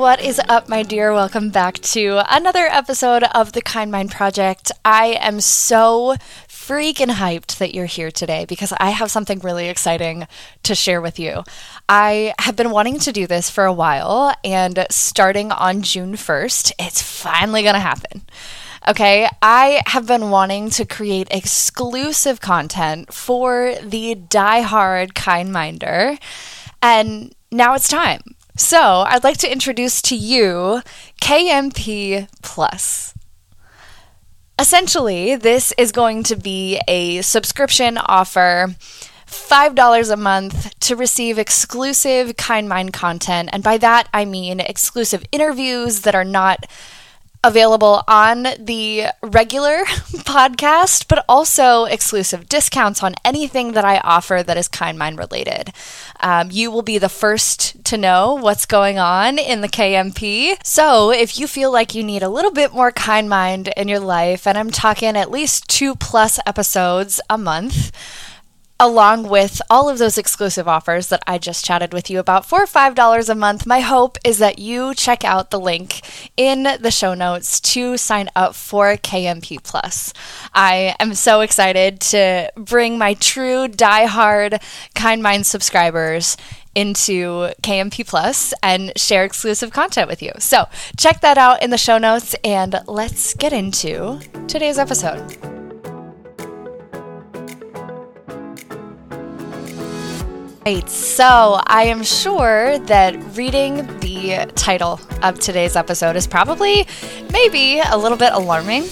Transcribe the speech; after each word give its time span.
What 0.00 0.22
is 0.22 0.40
up, 0.48 0.66
my 0.66 0.82
dear? 0.82 1.12
Welcome 1.12 1.50
back 1.50 1.74
to 1.80 2.22
another 2.34 2.64
episode 2.64 3.22
of 3.34 3.52
the 3.52 3.60
Kind 3.60 3.92
Mind 3.92 4.10
Project. 4.10 4.72
I 4.82 5.18
am 5.20 5.42
so 5.42 6.16
freaking 6.48 7.10
hyped 7.10 7.58
that 7.58 7.74
you're 7.74 7.84
here 7.84 8.10
today 8.10 8.46
because 8.46 8.72
I 8.80 8.90
have 8.90 9.10
something 9.10 9.40
really 9.40 9.68
exciting 9.68 10.26
to 10.62 10.74
share 10.74 11.02
with 11.02 11.18
you. 11.18 11.44
I 11.86 12.32
have 12.38 12.56
been 12.56 12.70
wanting 12.70 12.98
to 13.00 13.12
do 13.12 13.26
this 13.26 13.50
for 13.50 13.66
a 13.66 13.74
while, 13.74 14.34
and 14.42 14.86
starting 14.88 15.52
on 15.52 15.82
June 15.82 16.14
1st, 16.14 16.72
it's 16.78 17.02
finally 17.02 17.60
going 17.60 17.74
to 17.74 17.80
happen. 17.80 18.22
Okay, 18.88 19.28
I 19.42 19.82
have 19.84 20.06
been 20.06 20.30
wanting 20.30 20.70
to 20.70 20.86
create 20.86 21.28
exclusive 21.30 22.40
content 22.40 23.12
for 23.12 23.74
the 23.82 24.14
die-hard 24.14 25.14
kind 25.14 25.52
minder, 25.52 26.16
and 26.80 27.34
now 27.52 27.74
it's 27.74 27.86
time. 27.86 28.22
So, 28.56 29.04
I'd 29.06 29.24
like 29.24 29.38
to 29.38 29.50
introduce 29.50 30.02
to 30.02 30.16
you 30.16 30.82
KMP 31.20 32.28
Plus. 32.42 33.14
Essentially, 34.58 35.36
this 35.36 35.72
is 35.78 35.92
going 35.92 36.22
to 36.24 36.36
be 36.36 36.80
a 36.86 37.22
subscription 37.22 37.96
offer. 37.96 38.74
$5 39.26 40.10
a 40.10 40.16
month 40.16 40.78
to 40.80 40.96
receive 40.96 41.38
exclusive 41.38 42.36
Kind 42.36 42.68
Mind 42.68 42.92
content. 42.92 43.48
And 43.52 43.62
by 43.62 43.78
that, 43.78 44.08
I 44.12 44.24
mean 44.24 44.58
exclusive 44.58 45.24
interviews 45.30 46.00
that 46.00 46.16
are 46.16 46.24
not 46.24 46.66
available 47.42 48.02
on 48.06 48.48
the 48.58 49.06
regular 49.22 49.78
podcast, 50.26 51.06
but 51.08 51.24
also 51.28 51.84
exclusive 51.84 52.48
discounts 52.48 53.02
on 53.02 53.14
anything 53.24 53.72
that 53.72 53.84
I 53.84 53.98
offer 53.98 54.42
that 54.42 54.56
is 54.56 54.68
Kind 54.68 54.98
Mind 54.98 55.16
related. 55.16 55.72
Um, 56.22 56.50
you 56.50 56.70
will 56.70 56.82
be 56.82 56.98
the 56.98 57.08
first 57.08 57.82
to 57.84 57.96
know 57.96 58.34
what's 58.34 58.66
going 58.66 58.98
on 58.98 59.38
in 59.38 59.60
the 59.60 59.68
KMP. 59.68 60.56
So 60.62 61.10
if 61.10 61.38
you 61.38 61.46
feel 61.46 61.72
like 61.72 61.94
you 61.94 62.04
need 62.04 62.22
a 62.22 62.28
little 62.28 62.52
bit 62.52 62.72
more 62.72 62.92
Kind 62.92 63.28
Mind 63.28 63.68
in 63.76 63.88
your 63.88 64.00
life, 64.00 64.46
and 64.46 64.56
I'm 64.58 64.70
talking 64.70 65.16
at 65.16 65.30
least 65.30 65.68
two 65.68 65.94
plus 65.94 66.38
episodes 66.46 67.20
a 67.30 67.38
month, 67.38 67.90
along 68.80 69.28
with 69.28 69.60
all 69.68 69.90
of 69.90 69.98
those 69.98 70.16
exclusive 70.16 70.66
offers 70.66 71.08
that 71.08 71.22
I 71.26 71.36
just 71.36 71.66
chatted 71.66 71.92
with 71.92 72.08
you 72.08 72.18
about 72.18 72.46
for 72.46 72.64
$5 72.64 73.28
a 73.28 73.34
month, 73.34 73.66
my 73.66 73.80
hope 73.80 74.16
is 74.24 74.38
that 74.38 74.58
you 74.58 74.94
check 74.94 75.22
out 75.22 75.50
the 75.50 75.60
link 75.60 76.00
in 76.36 76.62
the 76.80 76.90
show 76.90 77.12
notes 77.12 77.60
to 77.60 77.98
sign 77.98 78.30
up 78.34 78.54
for 78.54 78.96
KMP 78.96 79.62
Plus. 79.62 80.14
I 80.54 80.96
am 80.98 81.14
so 81.14 81.42
excited 81.42 82.00
to 82.00 82.50
bring 82.56 82.96
my 82.96 83.14
true 83.14 83.68
die-hard 83.68 84.60
Kind 84.94 85.22
Mind 85.22 85.46
subscribers 85.46 86.38
into 86.74 87.52
KMP 87.62 88.06
Plus 88.06 88.54
and 88.62 88.92
share 88.96 89.24
exclusive 89.24 89.72
content 89.72 90.08
with 90.08 90.22
you. 90.22 90.32
So, 90.38 90.66
check 90.96 91.20
that 91.20 91.36
out 91.36 91.62
in 91.62 91.68
the 91.68 91.76
show 91.76 91.98
notes 91.98 92.34
and 92.42 92.80
let's 92.86 93.34
get 93.34 93.52
into 93.52 94.20
today's 94.46 94.78
episode. 94.78 95.49
Right, 100.66 100.86
so 100.90 101.58
I 101.66 101.84
am 101.84 102.02
sure 102.02 102.78
that 102.80 103.16
reading 103.34 103.76
the 104.00 104.46
title 104.56 105.00
of 105.22 105.40
today's 105.40 105.74
episode 105.74 106.16
is 106.16 106.26
probably 106.26 106.86
maybe 107.32 107.80
a 107.80 107.96
little 107.96 108.18
bit 108.18 108.34
alarming. 108.34 108.82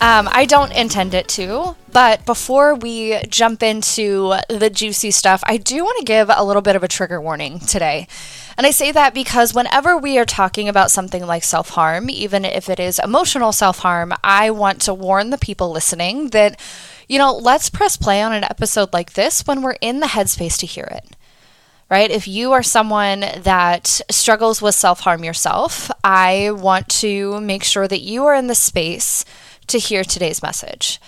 Um, 0.00 0.28
I 0.32 0.44
don't 0.44 0.72
intend 0.72 1.14
it 1.14 1.28
to, 1.28 1.76
but 1.92 2.26
before 2.26 2.74
we 2.74 3.22
jump 3.28 3.62
into 3.62 4.34
the 4.48 4.68
juicy 4.68 5.12
stuff, 5.12 5.44
I 5.46 5.56
do 5.56 5.84
want 5.84 5.98
to 5.98 6.04
give 6.04 6.30
a 6.34 6.44
little 6.44 6.62
bit 6.62 6.74
of 6.74 6.82
a 6.82 6.88
trigger 6.88 7.20
warning 7.20 7.60
today. 7.60 8.08
And 8.58 8.66
I 8.66 8.72
say 8.72 8.90
that 8.90 9.14
because 9.14 9.54
whenever 9.54 9.96
we 9.96 10.18
are 10.18 10.24
talking 10.24 10.68
about 10.68 10.90
something 10.90 11.24
like 11.24 11.44
self 11.44 11.70
harm, 11.70 12.10
even 12.10 12.44
if 12.44 12.68
it 12.68 12.80
is 12.80 12.98
emotional 12.98 13.52
self 13.52 13.78
harm, 13.78 14.12
I 14.24 14.50
want 14.50 14.80
to 14.82 14.92
warn 14.92 15.30
the 15.30 15.38
people 15.38 15.70
listening 15.70 16.30
that 16.30 16.60
you 17.08 17.18
know, 17.18 17.34
let's 17.34 17.70
press 17.70 17.96
play 17.96 18.22
on 18.22 18.32
an 18.32 18.44
episode 18.44 18.92
like 18.92 19.14
this 19.14 19.46
when 19.46 19.62
we're 19.62 19.76
in 19.80 20.00
the 20.00 20.06
headspace 20.06 20.58
to 20.58 20.66
hear 20.66 20.88
it. 20.90 21.16
Right? 21.90 22.10
If 22.10 22.26
you 22.26 22.52
are 22.52 22.62
someone 22.62 23.20
that 23.20 24.00
struggles 24.10 24.62
with 24.62 24.74
self 24.74 25.00
harm 25.00 25.22
yourself, 25.22 25.90
I 26.02 26.50
want 26.52 26.88
to 27.00 27.40
make 27.40 27.62
sure 27.62 27.86
that 27.86 28.00
you 28.00 28.24
are 28.24 28.34
in 28.34 28.46
the 28.46 28.54
space 28.54 29.24
to 29.66 29.78
hear 29.78 30.02
today's 30.02 30.42
message. 30.42 30.98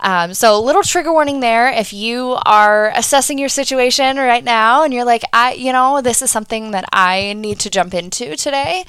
Um, 0.00 0.34
so, 0.34 0.56
a 0.56 0.60
little 0.60 0.82
trigger 0.82 1.12
warning 1.12 1.40
there. 1.40 1.68
If 1.68 1.92
you 1.92 2.36
are 2.44 2.92
assessing 2.94 3.38
your 3.38 3.48
situation 3.48 4.18
right 4.18 4.44
now 4.44 4.82
and 4.82 4.92
you're 4.92 5.06
like, 5.06 5.22
I, 5.32 5.54
you 5.54 5.72
know, 5.72 6.02
this 6.02 6.20
is 6.20 6.30
something 6.30 6.72
that 6.72 6.84
I 6.92 7.32
need 7.32 7.58
to 7.60 7.70
jump 7.70 7.94
into 7.94 8.36
today, 8.36 8.84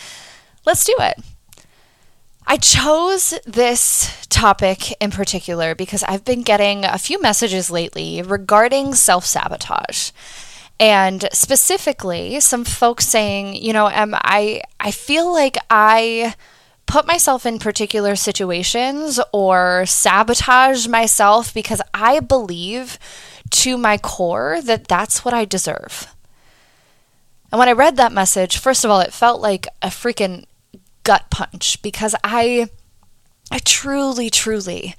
let's 0.66 0.84
do 0.84 0.96
it. 1.00 1.18
I 2.50 2.56
chose 2.56 3.34
this 3.46 4.26
topic 4.30 4.94
in 5.02 5.12
particular 5.12 5.76
because 5.76 6.02
I've 6.04 6.24
been 6.24 6.44
getting 6.44 6.86
a 6.86 6.98
few 6.98 7.22
messages 7.22 7.70
lately 7.70 8.22
regarding 8.22 8.96
self 8.96 9.26
sabotage. 9.26 10.12
And 10.80 11.28
specifically, 11.34 12.40
some 12.40 12.64
folks 12.64 13.06
saying, 13.06 13.56
you 13.56 13.74
know, 13.74 13.88
um, 13.88 14.16
I, 14.16 14.62
I 14.80 14.92
feel 14.92 15.30
like 15.34 15.58
I 15.70 16.36
put 16.86 17.06
myself 17.06 17.46
in 17.46 17.60
particular 17.60 18.16
situations 18.16 19.20
or 19.34 19.86
sabotage 19.86 20.88
myself 20.88 21.54
because 21.54 21.82
I 21.94 22.22
believe 22.22 22.98
to 23.50 23.78
my 23.78 23.98
core 23.98 24.62
that 24.62 24.88
that's 24.88 25.26
what 25.26 25.34
I 25.34 25.44
deserve. 25.44 26.08
And 27.52 27.60
when 27.60 27.68
I 27.68 27.74
read 27.74 27.98
that 27.98 28.14
message, 28.14 28.58
first 28.58 28.86
of 28.86 28.92
all, 28.92 29.02
it 29.02 29.12
felt 29.12 29.42
like 29.42 29.68
a 29.82 29.88
freaking 29.88 30.46
gut 31.08 31.30
punch 31.30 31.82
because 31.82 32.14
I 32.22 32.68
I 33.50 33.60
truly 33.60 34.30
truly 34.30 34.94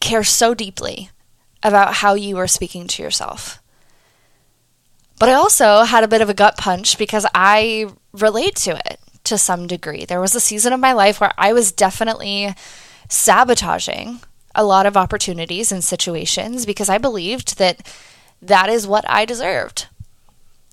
care 0.00 0.24
so 0.24 0.54
deeply 0.54 1.10
about 1.62 1.94
how 1.94 2.14
you 2.14 2.36
are 2.38 2.48
speaking 2.48 2.88
to 2.88 3.02
yourself. 3.02 3.62
But 5.20 5.28
I 5.28 5.34
also 5.34 5.84
had 5.84 6.02
a 6.02 6.08
bit 6.08 6.20
of 6.20 6.28
a 6.28 6.34
gut 6.34 6.56
punch 6.56 6.98
because 6.98 7.24
I 7.32 7.86
relate 8.12 8.56
to 8.56 8.76
it 8.90 8.98
to 9.22 9.38
some 9.38 9.68
degree. 9.68 10.04
There 10.04 10.20
was 10.20 10.34
a 10.34 10.40
season 10.40 10.72
of 10.72 10.80
my 10.80 10.92
life 10.92 11.20
where 11.20 11.32
I 11.38 11.52
was 11.52 11.70
definitely 11.70 12.52
sabotaging 13.08 14.20
a 14.52 14.64
lot 14.64 14.84
of 14.84 14.96
opportunities 14.96 15.70
and 15.70 15.82
situations 15.84 16.66
because 16.66 16.88
I 16.88 16.98
believed 16.98 17.58
that 17.58 17.86
that 18.42 18.68
is 18.68 18.84
what 18.86 19.08
I 19.08 19.24
deserved. 19.24 19.86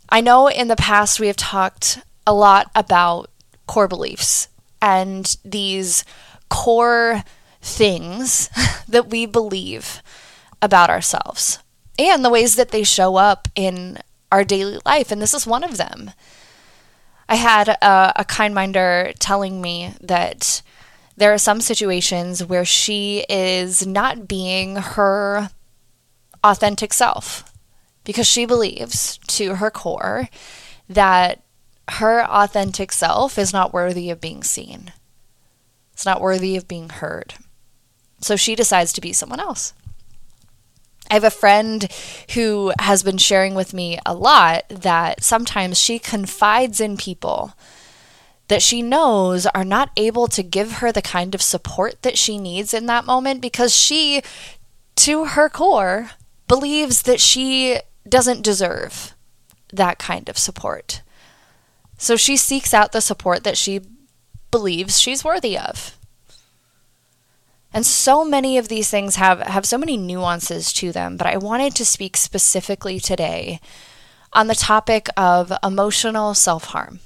I 0.09 0.19
know 0.19 0.47
in 0.47 0.67
the 0.67 0.75
past 0.75 1.19
we 1.19 1.27
have 1.27 1.37
talked 1.37 1.99
a 2.25 2.33
lot 2.33 2.71
about 2.75 3.29
core 3.67 3.87
beliefs 3.87 4.47
and 4.83 5.38
these 5.45 6.03
core 6.50 7.24
things 7.62 8.50
that 8.88 9.09
we 9.09 9.25
believe 9.25 10.03
about 10.62 10.89
ourselves 10.89 11.59
and 11.97 12.24
the 12.24 12.30
ways 12.30 12.56
that 12.56 12.69
they 12.69 12.83
show 12.83 13.15
up 13.15 13.47
in 13.56 13.97
our 14.31 14.44
daily 14.44 14.80
life. 14.85 15.12
And 15.12 15.21
this 15.21 15.33
is 15.33 15.47
one 15.47 15.63
of 15.63 15.77
them. 15.77 16.12
I 17.30 17.35
had 17.35 17.69
a, 17.69 18.13
a 18.18 18.25
kind 18.25 18.53
minder 18.53 19.13
telling 19.19 19.62
me 19.62 19.94
that 20.01 20.62
there 21.15 21.31
are 21.33 21.38
some 21.38 21.62
situations 21.62 22.44
where 22.44 22.65
she 22.65 23.25
is 23.29 23.88
not 23.88 24.27
being 24.27 24.75
her 24.75 25.50
authentic 26.44 26.91
self 26.91 27.50
because 28.03 28.27
she 28.27 28.45
believes 28.45 29.18
to 29.27 29.56
her 29.56 29.71
core 29.71 30.27
that 30.89 31.42
her 31.91 32.24
authentic 32.24 32.91
self 32.91 33.38
is 33.38 33.53
not 33.53 33.74
worthy 33.74 34.09
of 34.09 34.21
being 34.21 34.44
seen. 34.44 34.94
It's 35.94 36.06
not 36.06 36.21
worthy 36.21 36.56
of 36.56 36.68
being 36.68 36.89
heard. 36.89 37.35
So 38.19 38.35
she 38.35 38.56
decides 38.56 38.94
to 38.94 39.01
be 39.01 39.13
someone 39.13 39.39
else. 39.39 39.74
I 41.12 41.15
have 41.15 41.24
a 41.24 41.30
friend 41.30 41.91
who 42.33 42.74
has 42.80 43.03
been 43.03 43.18
sharing 43.18 43.53
with 43.53 43.74
me 43.74 44.00
a 44.06 44.13
lot 44.13 44.63
that 44.69 45.24
sometimes 45.24 45.77
she 45.77 46.00
confides 46.00 46.80
in 46.80 46.97
people 46.97 47.53
that 48.47 48.62
she 48.62 48.81
knows 48.81 49.45
are 49.47 49.63
not 49.63 49.91
able 49.95 50.27
to 50.27 50.44
give 50.44 50.74
her 50.74 50.91
the 50.91 51.01
kind 51.01 51.36
of 51.36 51.41
support 51.41 52.01
that 52.01 52.18
she 52.18 52.38
needs 52.38 52.74
in 52.74 52.88
that 52.88 53.06
moment 53.06 53.41
because 53.41 53.75
she, 53.75 54.21
to 54.95 55.25
her 55.25 55.50
core, 55.50 56.12
believes 56.47 57.03
that 57.03 57.19
she 57.19 57.79
doesn't 58.07 58.41
deserve 58.41 59.15
that 59.71 60.00
kind 60.00 60.29
of 60.29 60.38
support. 60.38 61.02
So 62.03 62.17
she 62.17 62.35
seeks 62.35 62.73
out 62.73 62.91
the 62.91 63.00
support 63.00 63.45
that 63.45 63.57
she 63.57 63.79
believes 64.51 65.00
she's 65.00 65.23
worthy 65.23 65.57
of. 65.57 65.97
And 67.73 67.85
so 67.85 68.25
many 68.25 68.57
of 68.57 68.67
these 68.67 68.89
things 68.89 69.15
have, 69.15 69.39
have 69.39 69.65
so 69.65 69.77
many 69.77 69.95
nuances 69.95 70.73
to 70.73 70.91
them, 70.91 71.15
but 71.15 71.27
I 71.27 71.38
wanted 71.38 71.75
to 71.75 71.85
speak 71.85 72.17
specifically 72.17 73.00
today 73.00 73.61
on 74.33 74.47
the 74.47 74.53
topic 74.53 75.07
of 75.15 75.53
emotional 75.63 76.33
self 76.33 76.65
harm. 76.65 77.00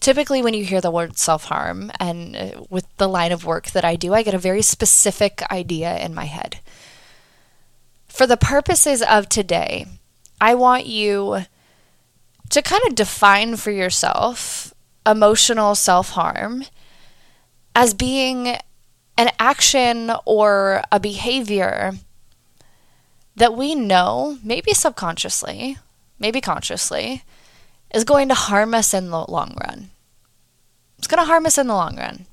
Typically, 0.00 0.40
when 0.40 0.54
you 0.54 0.64
hear 0.64 0.80
the 0.80 0.90
word 0.90 1.18
self 1.18 1.44
harm, 1.44 1.92
and 2.00 2.34
uh, 2.34 2.62
with 2.70 2.86
the 2.96 3.10
line 3.10 3.30
of 3.30 3.44
work 3.44 3.72
that 3.72 3.84
I 3.84 3.94
do, 3.94 4.14
I 4.14 4.22
get 4.22 4.32
a 4.32 4.38
very 4.38 4.62
specific 4.62 5.42
idea 5.52 5.98
in 5.98 6.14
my 6.14 6.24
head. 6.24 6.60
For 8.08 8.26
the 8.26 8.38
purposes 8.38 9.02
of 9.02 9.28
today, 9.28 9.84
I 10.40 10.54
want 10.54 10.86
you 10.86 11.44
to 12.50 12.62
kind 12.62 12.82
of 12.86 12.94
define 12.94 13.56
for 13.56 13.70
yourself 13.70 14.74
emotional 15.06 15.74
self 15.74 16.10
harm 16.10 16.64
as 17.74 17.94
being 17.94 18.56
an 19.16 19.30
action 19.38 20.12
or 20.24 20.82
a 20.90 21.00
behavior 21.00 21.92
that 23.36 23.54
we 23.54 23.74
know, 23.74 24.38
maybe 24.42 24.72
subconsciously, 24.72 25.78
maybe 26.18 26.40
consciously, 26.40 27.22
is 27.94 28.04
going 28.04 28.28
to 28.28 28.34
harm 28.34 28.74
us 28.74 28.92
in 28.92 29.10
the 29.10 29.24
long 29.30 29.56
run. 29.66 29.90
It's 30.98 31.06
going 31.06 31.22
to 31.22 31.26
harm 31.26 31.46
us 31.46 31.56
in 31.56 31.66
the 31.66 31.74
long 31.74 31.96
run. 31.96 32.26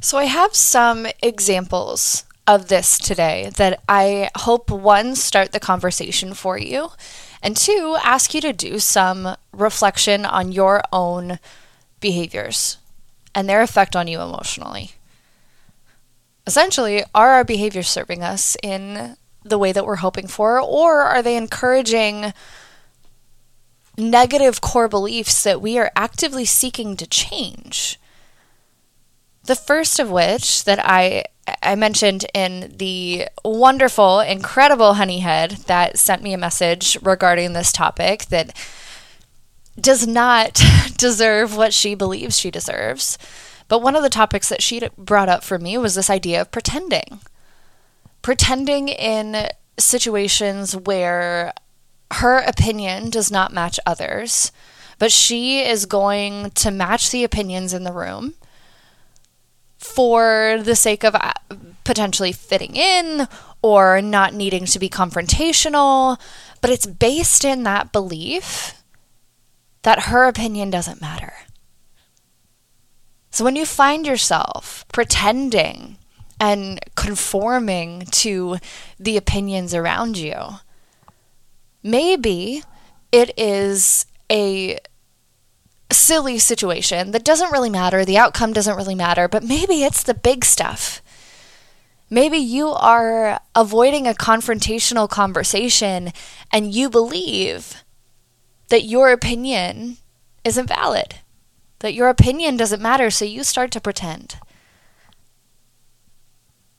So, 0.00 0.18
I 0.18 0.24
have 0.24 0.54
some 0.54 1.06
examples 1.22 2.24
of 2.46 2.68
this 2.68 2.98
today 2.98 3.50
that 3.56 3.82
I 3.88 4.30
hope 4.36 4.70
one, 4.70 5.16
start 5.16 5.52
the 5.52 5.60
conversation 5.60 6.34
for 6.34 6.58
you, 6.58 6.90
and 7.44 7.56
two, 7.56 7.96
ask 8.02 8.34
you 8.34 8.40
to 8.40 8.52
do 8.52 8.80
some 8.80 9.36
reflection 9.52 10.24
on 10.24 10.50
your 10.50 10.82
own 10.92 11.38
behaviors 12.00 12.78
and 13.36 13.48
their 13.48 13.62
effect 13.62 13.94
on 13.94 14.08
you 14.08 14.20
emotionally 14.20 14.94
essentially, 16.46 17.02
are 17.14 17.30
our 17.30 17.44
behaviors 17.44 17.88
serving 17.88 18.22
us 18.22 18.56
in 18.62 19.16
the 19.42 19.58
way 19.58 19.72
that 19.72 19.86
we're 19.86 19.96
hoping 19.96 20.26
for, 20.26 20.60
or 20.60 21.02
are 21.02 21.22
they 21.22 21.36
encouraging 21.36 22.32
negative 23.96 24.60
core 24.60 24.88
beliefs 24.88 25.42
that 25.42 25.60
we 25.60 25.78
are 25.78 25.92
actively 25.94 26.44
seeking 26.44 26.96
to 26.96 27.06
change? 27.06 27.98
The 29.44 29.54
first 29.54 29.98
of 29.98 30.10
which 30.10 30.64
that 30.64 30.80
I 30.82 31.24
I 31.62 31.74
mentioned 31.74 32.26
in 32.34 32.74
the 32.76 33.28
wonderful, 33.44 34.20
incredible 34.20 34.94
Honeyhead 34.94 35.52
that 35.66 35.98
sent 35.98 36.22
me 36.22 36.32
a 36.32 36.38
message 36.38 36.96
regarding 37.02 37.52
this 37.52 37.72
topic 37.72 38.26
that 38.26 38.56
does 39.78 40.06
not 40.06 40.60
deserve 40.96 41.56
what 41.56 41.74
she 41.74 41.94
believes 41.94 42.38
she 42.38 42.50
deserves. 42.50 43.18
But 43.68 43.82
one 43.82 43.96
of 43.96 44.02
the 44.02 44.10
topics 44.10 44.48
that 44.48 44.62
she 44.62 44.80
brought 44.96 45.28
up 45.28 45.42
for 45.42 45.58
me 45.58 45.76
was 45.78 45.94
this 45.94 46.10
idea 46.10 46.40
of 46.40 46.50
pretending. 46.50 47.20
Pretending 48.22 48.88
in 48.88 49.48
situations 49.78 50.76
where 50.76 51.52
her 52.12 52.38
opinion 52.38 53.10
does 53.10 53.30
not 53.30 53.52
match 53.52 53.80
others, 53.86 54.52
but 54.98 55.10
she 55.10 55.60
is 55.60 55.86
going 55.86 56.50
to 56.52 56.70
match 56.70 57.10
the 57.10 57.24
opinions 57.24 57.74
in 57.74 57.84
the 57.84 57.92
room 57.92 58.34
for 59.94 60.58
the 60.62 60.76
sake 60.76 61.04
of 61.04 61.14
uh, 61.14 61.32
potentially 61.84 62.32
fitting 62.32 62.76
in 62.76 63.28
or 63.62 64.02
not 64.02 64.34
needing 64.34 64.66
to 64.66 64.78
be 64.78 64.88
confrontational. 64.88 66.20
But 66.60 66.70
it's 66.70 66.86
based 66.86 67.44
in 67.44 67.62
that 67.62 67.92
belief 67.92 68.82
that 69.82 70.04
her 70.04 70.24
opinion 70.24 70.70
doesn't 70.70 71.00
matter. 71.00 71.32
So 73.30 73.44
when 73.44 73.56
you 73.56 73.66
find 73.66 74.06
yourself 74.06 74.84
pretending 74.92 75.98
and 76.40 76.80
conforming 76.94 78.06
to 78.22 78.58
the 78.98 79.16
opinions 79.16 79.74
around 79.74 80.16
you, 80.16 80.34
maybe 81.82 82.62
it 83.12 83.32
is 83.36 84.06
a 84.30 84.78
silly 85.92 86.38
situation 86.38 87.10
that 87.12 87.24
doesn't 87.24 87.52
really 87.52 87.70
matter, 87.70 88.04
the 88.04 88.18
outcome 88.18 88.52
doesn't 88.52 88.76
really 88.76 88.94
matter, 88.94 89.28
but 89.28 89.44
maybe 89.44 89.84
it's 89.84 90.02
the 90.02 90.14
big 90.14 90.44
stuff. 90.44 91.02
Maybe 92.10 92.38
you 92.38 92.68
are 92.68 93.40
avoiding 93.54 94.06
a 94.06 94.12
confrontational 94.12 95.08
conversation 95.08 96.12
and 96.52 96.74
you 96.74 96.90
believe 96.90 97.82
that 98.68 98.84
your 98.84 99.10
opinion 99.10 99.96
isn't 100.44 100.68
valid 100.68 101.16
that 101.84 101.92
your 101.92 102.08
opinion 102.08 102.56
doesn't 102.56 102.80
matter, 102.80 103.10
so 103.10 103.26
you 103.26 103.44
start 103.44 103.70
to 103.72 103.80
pretend. 103.80 104.38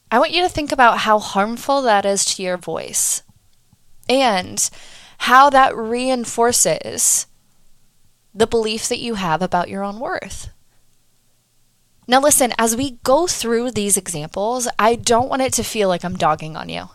I 0.10 0.18
want 0.18 0.32
you 0.32 0.42
to 0.42 0.50
think 0.50 0.72
about 0.72 1.00
how 1.00 1.20
harmful 1.20 1.84
that 1.84 2.08
is 2.08 2.26
to 2.26 2.42
your 2.42 2.58
voice 2.58 3.22
and 4.10 4.68
how 5.20 5.52
that 5.52 5.78
reinforces 5.78 7.28
the 8.36 8.46
belief 8.46 8.88
that 8.90 9.00
you 9.00 9.16
have 9.16 9.42
about 9.42 9.70
your 9.70 9.84
own 9.84 10.00
worth. 10.00 10.50
Now, 12.08 12.22
listen, 12.22 12.54
as 12.60 12.76
we 12.76 13.00
go 13.04 13.26
through 13.26 13.72
these 13.72 13.98
examples, 13.98 14.68
I 14.78 14.94
don't 14.94 15.30
want 15.30 15.42
it 15.42 15.54
to 15.54 15.64
feel 15.64 15.88
like 15.88 16.04
I'm 16.04 16.18
dogging 16.18 16.56
on 16.56 16.70
you. 16.70 16.90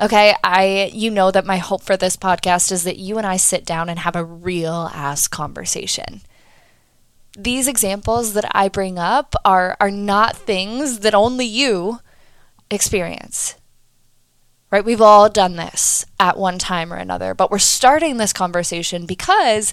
Okay, 0.00 0.34
I 0.42 0.90
you 0.92 1.10
know 1.10 1.30
that 1.30 1.46
my 1.46 1.58
hope 1.58 1.82
for 1.82 1.96
this 1.96 2.16
podcast 2.16 2.72
is 2.72 2.84
that 2.84 2.98
you 2.98 3.18
and 3.18 3.26
I 3.26 3.36
sit 3.36 3.64
down 3.64 3.88
and 3.88 4.00
have 4.00 4.16
a 4.16 4.24
real 4.24 4.90
ass 4.92 5.28
conversation 5.28 6.22
these 7.36 7.68
examples 7.68 8.32
that 8.32 8.50
I 8.52 8.68
bring 8.68 8.98
up 8.98 9.34
are 9.44 9.76
are 9.78 9.90
not 9.90 10.36
things 10.36 11.00
that 11.00 11.14
only 11.14 11.46
you 11.46 12.00
experience. 12.70 13.56
Right? 14.70 14.84
We've 14.84 15.00
all 15.00 15.28
done 15.28 15.56
this 15.56 16.04
at 16.18 16.36
one 16.36 16.58
time 16.58 16.92
or 16.92 16.96
another, 16.96 17.34
but 17.34 17.50
we're 17.50 17.58
starting 17.58 18.16
this 18.16 18.32
conversation 18.32 19.06
because 19.06 19.72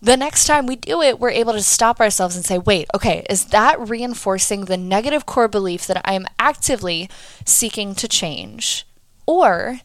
the 0.00 0.16
next 0.16 0.46
time 0.46 0.66
we 0.66 0.76
do 0.76 1.00
it, 1.02 1.18
we're 1.18 1.30
able 1.30 1.52
to 1.52 1.62
stop 1.62 2.00
ourselves 2.00 2.36
and 2.36 2.44
say, 2.44 2.58
wait, 2.58 2.86
okay, 2.94 3.24
is 3.30 3.46
that 3.46 3.88
reinforcing 3.88 4.66
the 4.66 4.76
negative 4.76 5.26
core 5.26 5.48
belief 5.48 5.86
that 5.86 6.00
I 6.04 6.14
am 6.14 6.26
actively 6.38 7.08
seeking 7.44 7.94
to 7.96 8.06
change? 8.06 8.86
Or 9.26 9.80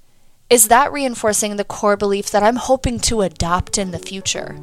is 0.50 0.68
that 0.68 0.92
reinforcing 0.92 1.56
the 1.56 1.64
core 1.64 1.98
belief 1.98 2.30
that 2.32 2.44
I'm 2.44 2.58
hoping 2.58 3.00
to 3.02 3.22
adopt 3.22 3.78
in 3.78 3.92
the 3.92 4.00
future? 4.00 4.60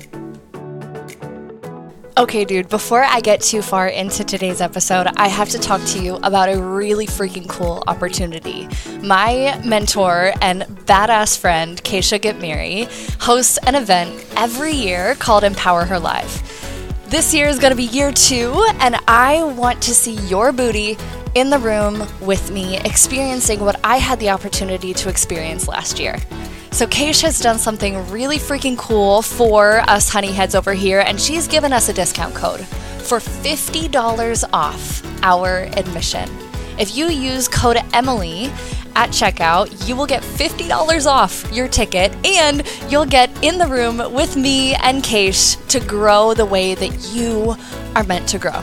Okay, 2.18 2.44
dude, 2.44 2.68
before 2.68 3.04
I 3.04 3.20
get 3.20 3.40
too 3.40 3.62
far 3.62 3.86
into 3.86 4.24
today's 4.24 4.60
episode, 4.60 5.06
I 5.18 5.28
have 5.28 5.50
to 5.50 5.58
talk 5.58 5.80
to 5.90 6.02
you 6.02 6.16
about 6.24 6.48
a 6.48 6.60
really 6.60 7.06
freaking 7.06 7.48
cool 7.48 7.84
opportunity. 7.86 8.68
My 9.00 9.62
mentor 9.64 10.32
and 10.42 10.62
badass 10.62 11.38
friend, 11.38 11.80
Kacia 11.84 12.20
Get 12.20 12.40
Mary, 12.40 12.88
hosts 13.20 13.56
an 13.58 13.76
event 13.76 14.26
every 14.36 14.72
year 14.72 15.14
called 15.14 15.44
Empower 15.44 15.84
Her 15.84 16.00
Live. 16.00 16.42
This 17.06 17.32
year 17.32 17.46
is 17.46 17.60
going 17.60 17.70
to 17.70 17.76
be 17.76 17.84
year 17.84 18.10
two, 18.10 18.66
and 18.80 18.96
I 19.06 19.44
want 19.44 19.80
to 19.82 19.94
see 19.94 20.14
your 20.26 20.50
booty 20.50 20.98
in 21.36 21.50
the 21.50 21.58
room 21.60 22.04
with 22.20 22.50
me, 22.50 22.78
experiencing 22.78 23.60
what 23.60 23.78
I 23.84 23.98
had 23.98 24.18
the 24.18 24.30
opportunity 24.30 24.92
to 24.92 25.08
experience 25.08 25.68
last 25.68 26.00
year. 26.00 26.16
So, 26.70 26.86
Keish 26.86 27.22
has 27.22 27.40
done 27.40 27.58
something 27.58 28.08
really 28.10 28.38
freaking 28.38 28.76
cool 28.78 29.22
for 29.22 29.80
us 29.88 30.08
honeyheads 30.08 30.54
over 30.54 30.74
here, 30.74 31.00
and 31.00 31.20
she's 31.20 31.48
given 31.48 31.72
us 31.72 31.88
a 31.88 31.92
discount 31.92 32.34
code 32.34 32.60
for 33.00 33.18
$50 33.18 34.44
off 34.52 35.02
our 35.22 35.62
admission. 35.76 36.28
If 36.78 36.94
you 36.94 37.08
use 37.08 37.48
code 37.48 37.78
Emily 37.92 38.52
at 38.94 39.10
checkout, 39.10 39.88
you 39.88 39.96
will 39.96 40.06
get 40.06 40.22
$50 40.22 41.06
off 41.06 41.50
your 41.52 41.68
ticket 41.68 42.14
and 42.26 42.62
you'll 42.88 43.06
get 43.06 43.30
in 43.42 43.58
the 43.58 43.66
room 43.66 43.98
with 44.12 44.36
me 44.36 44.74
and 44.74 45.02
Keish 45.02 45.56
to 45.68 45.80
grow 45.80 46.34
the 46.34 46.44
way 46.44 46.74
that 46.74 47.12
you 47.12 47.56
are 47.96 48.04
meant 48.04 48.28
to 48.28 48.38
grow. 48.38 48.62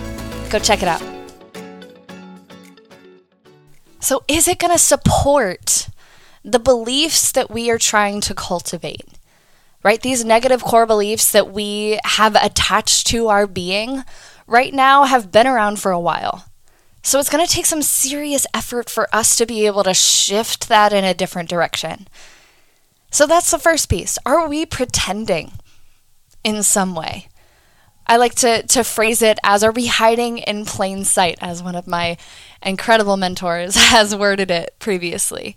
Go 0.49 0.59
check 0.59 0.81
it 0.81 0.87
out. 0.87 1.01
So, 3.99 4.23
is 4.27 4.47
it 4.47 4.59
going 4.59 4.71
to 4.71 4.77
support 4.77 5.89
the 6.45 6.59
beliefs 6.59 7.31
that 7.31 7.49
we 7.49 7.71
are 7.71 7.79
trying 7.79 8.21
to 8.21 8.35
cultivate, 8.35 9.07
right? 9.83 9.99
These 9.99 10.23
negative 10.23 10.63
core 10.63 10.85
beliefs 10.85 11.31
that 11.31 11.51
we 11.51 11.99
have 12.05 12.35
attached 12.35 13.07
to 13.07 13.27
our 13.29 13.47
being 13.47 14.03
right 14.45 14.73
now 14.73 15.05
have 15.05 15.31
been 15.31 15.47
around 15.47 15.79
for 15.79 15.91
a 15.91 15.99
while. 15.99 16.45
So 17.01 17.19
it's 17.19 17.29
going 17.29 17.45
to 17.45 17.51
take 17.51 17.65
some 17.65 17.81
serious 17.81 18.45
effort 18.53 18.89
for 18.89 19.13
us 19.13 19.35
to 19.37 19.45
be 19.45 19.65
able 19.65 19.83
to 19.83 19.93
shift 19.93 20.69
that 20.69 20.93
in 20.93 21.03
a 21.03 21.13
different 21.15 21.49
direction. 21.49 22.07
So 23.11 23.25
that's 23.25 23.51
the 23.51 23.59
first 23.59 23.89
piece. 23.89 24.17
Are 24.25 24.47
we 24.47 24.65
pretending 24.65 25.53
in 26.43 26.61
some 26.61 26.95
way? 26.95 27.27
I 28.07 28.17
like 28.17 28.35
to, 28.35 28.61
to 28.61 28.83
phrase 28.83 29.23
it 29.23 29.39
as 29.43 29.63
are 29.63 29.71
we 29.71 29.87
hiding 29.87 30.37
in 30.39 30.65
plain 30.65 31.05
sight, 31.05 31.39
as 31.41 31.63
one 31.63 31.75
of 31.75 31.87
my 31.87 32.17
incredible 32.61 33.17
mentors 33.17 33.75
has 33.89 34.15
worded 34.15 34.51
it 34.51 34.75
previously. 34.77 35.55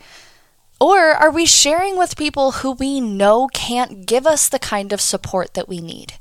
Or 0.81 1.11
are 1.11 1.31
we 1.31 1.45
sharing 1.45 1.99
with 1.99 2.17
people 2.17 2.53
who 2.53 2.73
we 2.73 3.01
know 3.01 3.49
can't 3.49 4.07
give 4.07 4.27
us 4.27 4.49
the 4.49 4.61
kind 4.61 4.93
of 4.93 5.01
support 5.01 5.55
that 5.55 5.69
we 5.69 5.81
need? 5.81 6.15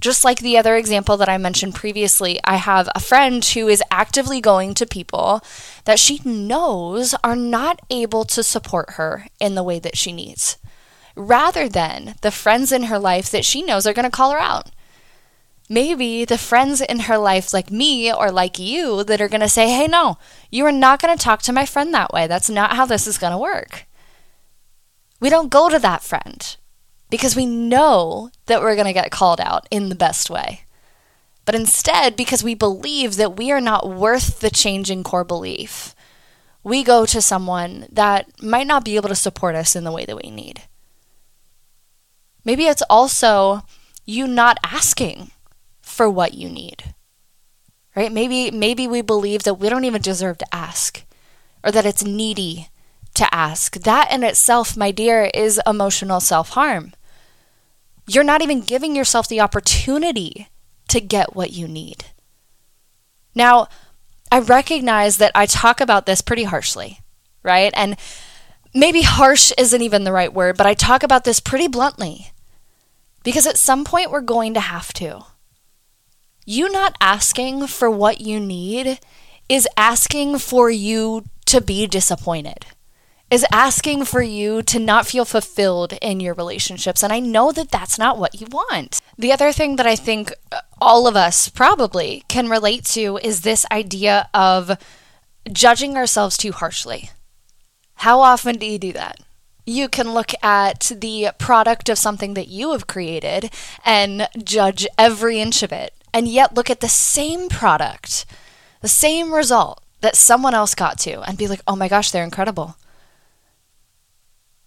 Just 0.00 0.24
like 0.24 0.38
the 0.38 0.56
other 0.56 0.76
example 0.76 1.16
that 1.18 1.28
I 1.28 1.38
mentioned 1.38 1.74
previously, 1.74 2.40
I 2.44 2.56
have 2.56 2.88
a 2.94 3.00
friend 3.00 3.44
who 3.44 3.68
is 3.68 3.82
actively 3.90 4.40
going 4.40 4.74
to 4.74 4.86
people 4.86 5.42
that 5.84 5.98
she 5.98 6.20
knows 6.24 7.14
are 7.22 7.36
not 7.36 7.80
able 7.90 8.24
to 8.26 8.42
support 8.42 8.90
her 8.92 9.26
in 9.38 9.54
the 9.54 9.62
way 9.62 9.78
that 9.78 9.96
she 9.96 10.12
needs, 10.12 10.56
rather 11.14 11.68
than 11.68 12.14
the 12.22 12.30
friends 12.30 12.72
in 12.72 12.84
her 12.84 12.98
life 12.98 13.30
that 13.30 13.44
she 13.44 13.62
knows 13.62 13.86
are 13.86 13.94
going 13.94 14.04
to 14.04 14.10
call 14.10 14.32
her 14.32 14.38
out. 14.38 14.70
Maybe 15.68 16.24
the 16.24 16.36
friends 16.36 16.80
in 16.80 17.00
her 17.00 17.16
life, 17.16 17.54
like 17.54 17.70
me 17.70 18.12
or 18.12 18.30
like 18.30 18.58
you, 18.58 19.02
that 19.04 19.20
are 19.20 19.28
going 19.28 19.40
to 19.40 19.48
say, 19.48 19.70
hey, 19.70 19.86
no, 19.86 20.18
you 20.50 20.66
are 20.66 20.72
not 20.72 21.00
going 21.00 21.16
to 21.16 21.22
talk 21.22 21.40
to 21.42 21.52
my 21.52 21.64
friend 21.64 21.92
that 21.94 22.12
way. 22.12 22.26
That's 22.26 22.50
not 22.50 22.76
how 22.76 22.84
this 22.84 23.06
is 23.06 23.18
going 23.18 23.32
to 23.32 23.38
work. 23.38 23.86
We 25.20 25.30
don't 25.30 25.48
go 25.48 25.70
to 25.70 25.78
that 25.78 26.02
friend 26.02 26.56
because 27.08 27.34
we 27.34 27.46
know 27.46 28.30
that 28.46 28.60
we're 28.60 28.74
going 28.74 28.86
to 28.86 28.92
get 28.92 29.10
called 29.10 29.40
out 29.40 29.66
in 29.70 29.88
the 29.88 29.94
best 29.94 30.28
way. 30.28 30.64
But 31.46 31.54
instead, 31.54 32.16
because 32.16 32.44
we 32.44 32.54
believe 32.54 33.16
that 33.16 33.36
we 33.36 33.50
are 33.50 33.60
not 33.60 33.88
worth 33.88 34.40
the 34.40 34.50
change 34.50 34.90
in 34.90 35.02
core 35.02 35.24
belief, 35.24 35.94
we 36.62 36.82
go 36.82 37.06
to 37.06 37.20
someone 37.20 37.86
that 37.90 38.42
might 38.42 38.66
not 38.66 38.84
be 38.84 38.96
able 38.96 39.10
to 39.10 39.14
support 39.14 39.54
us 39.54 39.76
in 39.76 39.84
the 39.84 39.92
way 39.92 40.04
that 40.04 40.20
we 40.22 40.30
need. 40.30 40.62
Maybe 42.44 42.66
it's 42.66 42.82
also 42.88 43.62
you 44.06 44.26
not 44.26 44.58
asking 44.62 45.30
for 45.94 46.10
what 46.10 46.34
you 46.34 46.48
need. 46.48 46.94
Right? 47.96 48.12
Maybe 48.12 48.50
maybe 48.50 48.88
we 48.88 49.00
believe 49.02 49.44
that 49.44 49.54
we 49.54 49.68
don't 49.68 49.84
even 49.84 50.02
deserve 50.02 50.38
to 50.38 50.54
ask 50.54 51.04
or 51.62 51.70
that 51.70 51.86
it's 51.86 52.04
needy 52.04 52.68
to 53.14 53.32
ask. 53.32 53.78
That 53.80 54.12
in 54.12 54.24
itself, 54.24 54.76
my 54.76 54.90
dear, 54.90 55.30
is 55.32 55.60
emotional 55.66 56.20
self-harm. 56.20 56.92
You're 58.06 58.24
not 58.24 58.42
even 58.42 58.60
giving 58.60 58.96
yourself 58.96 59.28
the 59.28 59.40
opportunity 59.40 60.48
to 60.88 61.00
get 61.00 61.34
what 61.34 61.52
you 61.52 61.68
need. 61.68 62.06
Now, 63.34 63.68
I 64.30 64.40
recognize 64.40 65.18
that 65.18 65.32
I 65.34 65.46
talk 65.46 65.80
about 65.80 66.06
this 66.06 66.20
pretty 66.20 66.44
harshly, 66.44 67.00
right? 67.42 67.72
And 67.76 67.96
maybe 68.74 69.02
harsh 69.02 69.52
isn't 69.56 69.82
even 69.82 70.04
the 70.04 70.12
right 70.12 70.32
word, 70.32 70.56
but 70.56 70.66
I 70.66 70.74
talk 70.74 71.02
about 71.02 71.24
this 71.24 71.40
pretty 71.40 71.68
bluntly 71.68 72.32
because 73.22 73.46
at 73.46 73.56
some 73.56 73.84
point 73.84 74.10
we're 74.10 74.20
going 74.20 74.54
to 74.54 74.60
have 74.60 74.92
to. 74.94 75.24
You 76.44 76.70
not 76.70 76.96
asking 77.00 77.66
for 77.68 77.90
what 77.90 78.20
you 78.20 78.38
need 78.40 79.00
is 79.48 79.68
asking 79.76 80.38
for 80.38 80.70
you 80.70 81.24
to 81.46 81.60
be 81.60 81.86
disappointed 81.86 82.66
is 83.30 83.44
asking 83.50 84.04
for 84.04 84.22
you 84.22 84.62
to 84.62 84.78
not 84.78 85.06
feel 85.06 85.24
fulfilled 85.24 85.94
in 86.00 86.20
your 86.20 86.34
relationships. 86.34 87.02
And 87.02 87.12
I 87.12 87.18
know 87.18 87.50
that 87.52 87.70
that's 87.70 87.98
not 87.98 88.18
what 88.18 88.40
you 88.40 88.46
want. 88.50 89.00
The 89.18 89.32
other 89.32 89.50
thing 89.50 89.76
that 89.76 89.86
I 89.86 89.96
think 89.96 90.32
all 90.80 91.08
of 91.08 91.16
us 91.16 91.48
probably 91.48 92.22
can 92.28 92.48
relate 92.48 92.84
to 92.86 93.18
is 93.22 93.40
this 93.40 93.66
idea 93.72 94.28
of 94.32 94.78
judging 95.50 95.96
ourselves 95.96 96.36
too 96.36 96.52
harshly. 96.52 97.10
How 97.96 98.20
often 98.20 98.56
do 98.56 98.66
you 98.66 98.78
do 98.78 98.92
that? 98.92 99.18
You 99.66 99.88
can 99.88 100.12
look 100.12 100.32
at 100.42 100.92
the 100.94 101.30
product 101.38 101.88
of 101.88 101.98
something 101.98 102.34
that 102.34 102.48
you 102.48 102.72
have 102.72 102.86
created 102.86 103.50
and 103.84 104.28
judge 104.44 104.86
every 104.98 105.40
inch 105.40 105.62
of 105.62 105.72
it, 105.72 105.94
and 106.14 106.28
yet 106.28 106.54
look 106.54 106.70
at 106.70 106.78
the 106.78 106.88
same 106.88 107.48
product, 107.48 108.24
the 108.80 108.88
same 108.88 109.34
result 109.34 109.82
that 110.00 110.14
someone 110.14 110.54
else 110.54 110.76
got 110.76 110.96
to, 111.00 111.20
and 111.22 111.36
be 111.36 111.48
like, 111.48 111.60
oh 111.66 111.74
my 111.74 111.88
gosh, 111.88 112.12
they're 112.12 112.22
incredible. 112.22 112.76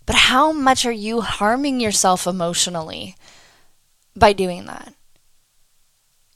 But 0.06 0.16
how 0.16 0.52
much 0.52 0.86
are 0.86 0.92
you 0.92 1.22
harming 1.22 1.80
yourself 1.80 2.28
emotionally 2.28 3.16
by 4.14 4.34
doing 4.34 4.66
that? 4.66 4.94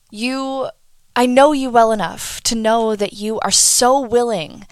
You, 0.10 0.70
I 1.14 1.26
know 1.26 1.52
you 1.52 1.70
well 1.70 1.92
enough 1.92 2.40
to 2.44 2.56
know 2.56 2.96
that 2.96 3.14
you 3.14 3.38
are 3.42 3.52
so 3.52 4.00
willing 4.00 4.66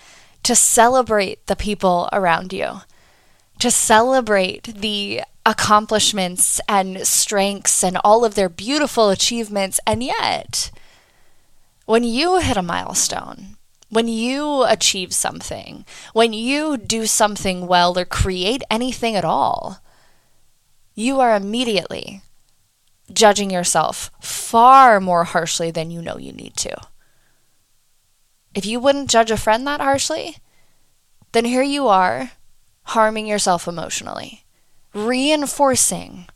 to 0.43 0.55
celebrate 0.55 1.48
the 1.48 1.55
people 1.55 2.08
around 2.13 2.53
you, 2.53 2.81
to 3.60 3.69
celebrate 3.69 4.63
the 4.63 5.22
accomplishments 5.46 6.60
and 6.67 7.08
strengths 7.08 7.84
and 7.84 7.98
all 8.03 8.25
of 8.25 8.36
their 8.36 8.50
beautiful 8.50 9.10
achievements. 9.10 9.79
And 9.88 10.03
yet, 10.03 10.72
when 11.86 12.03
you 12.03 12.39
hit 12.39 12.58
a 12.58 12.62
milestone, 12.62 13.58
when 13.89 14.08
you 14.08 14.63
achieve 14.63 15.13
something, 15.13 15.86
when 16.13 16.34
you 16.34 16.77
do 16.77 17.05
something 17.05 17.65
well 17.65 17.98
or 17.98 18.05
create 18.05 18.62
anything 18.69 19.15
at 19.15 19.25
all, 19.25 19.79
you 20.93 21.19
are 21.19 21.36
immediately 21.36 22.22
judging 23.12 23.50
yourself 23.50 24.12
far 24.22 25.00
more 25.00 25.24
harshly 25.24 25.72
than 25.72 25.89
you 25.89 26.01
know 26.01 26.17
you 26.17 26.31
need 26.31 26.55
to. 26.58 26.75
If 28.53 28.65
you 28.65 28.79
wouldn't 28.79 29.10
judge 29.10 29.31
a 29.31 29.38
friend 29.38 29.65
that 29.65 29.81
harshly, 29.81 30.38
then 31.31 31.46
here 31.46 31.63
you 31.63 31.88
are 31.88 32.31
harming 32.84 33.27
yourself 33.27 33.67
emotionally, 33.67 34.46
reinforcing 34.93 36.27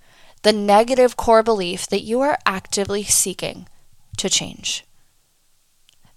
the 0.44 0.54
negative 0.54 1.16
core 1.18 1.44
belief 1.44 1.88
that 1.88 2.02
you 2.02 2.22
are 2.22 2.38
actively 2.46 3.04
seeking 3.04 3.68
to 4.18 4.30
change. 4.30 4.86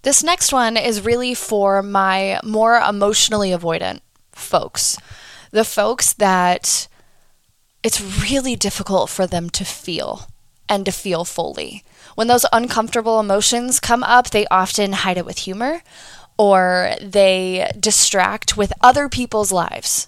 This 0.03 0.23
next 0.23 0.53
one 0.53 0.77
is 0.77 1.03
really 1.03 1.33
for 1.33 1.81
my 1.81 2.39
more 2.43 2.77
emotionally 2.77 3.49
avoidant 3.49 4.01
folks. 4.31 4.97
The 5.51 5.65
folks 5.65 6.13
that 6.13 6.87
it's 7.83 8.01
really 8.31 8.55
difficult 8.55 9.09
for 9.09 9.25
them 9.27 9.49
to 9.51 9.63
feel 9.63 10.27
and 10.69 10.85
to 10.85 10.91
feel 10.91 11.25
fully. 11.25 11.83
When 12.15 12.27
those 12.27 12.45
uncomfortable 12.51 13.19
emotions 13.19 13.79
come 13.79 14.03
up, 14.03 14.29
they 14.29 14.45
often 14.47 14.91
hide 14.93 15.17
it 15.17 15.25
with 15.25 15.39
humor 15.39 15.81
or 16.37 16.93
they 17.01 17.71
distract 17.79 18.57
with 18.57 18.73
other 18.81 19.09
people's 19.09 19.51
lives. 19.51 20.07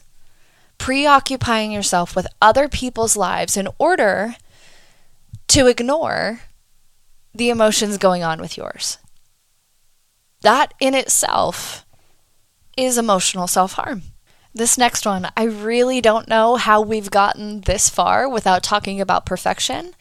Preoccupying 0.80 1.72
yourself 1.72 2.16
with 2.16 2.26
other 2.42 2.68
people's 2.68 3.16
lives 3.16 3.56
in 3.56 3.68
order 3.78 4.36
to 5.50 5.68
ignore 5.68 6.42
the 7.34 7.50
emotions 7.50 7.98
going 7.98 8.24
on 8.24 8.42
with 8.42 8.58
yours. 8.58 8.98
That 10.42 10.74
in 10.80 10.96
itself 10.96 11.86
is 12.76 12.98
emotional 12.98 13.48
self 13.48 13.74
harm. 13.74 14.02
This 14.54 14.78
next 14.78 15.06
one, 15.06 15.30
I 15.38 15.44
really 15.44 16.02
don't 16.02 16.28
know 16.28 16.56
how 16.56 16.82
we've 16.82 17.12
gotten 17.12 17.62
this 17.62 17.88
far 17.88 18.28
without 18.28 18.64
talking 18.64 19.00
about 19.00 19.26
perfection. 19.26 19.94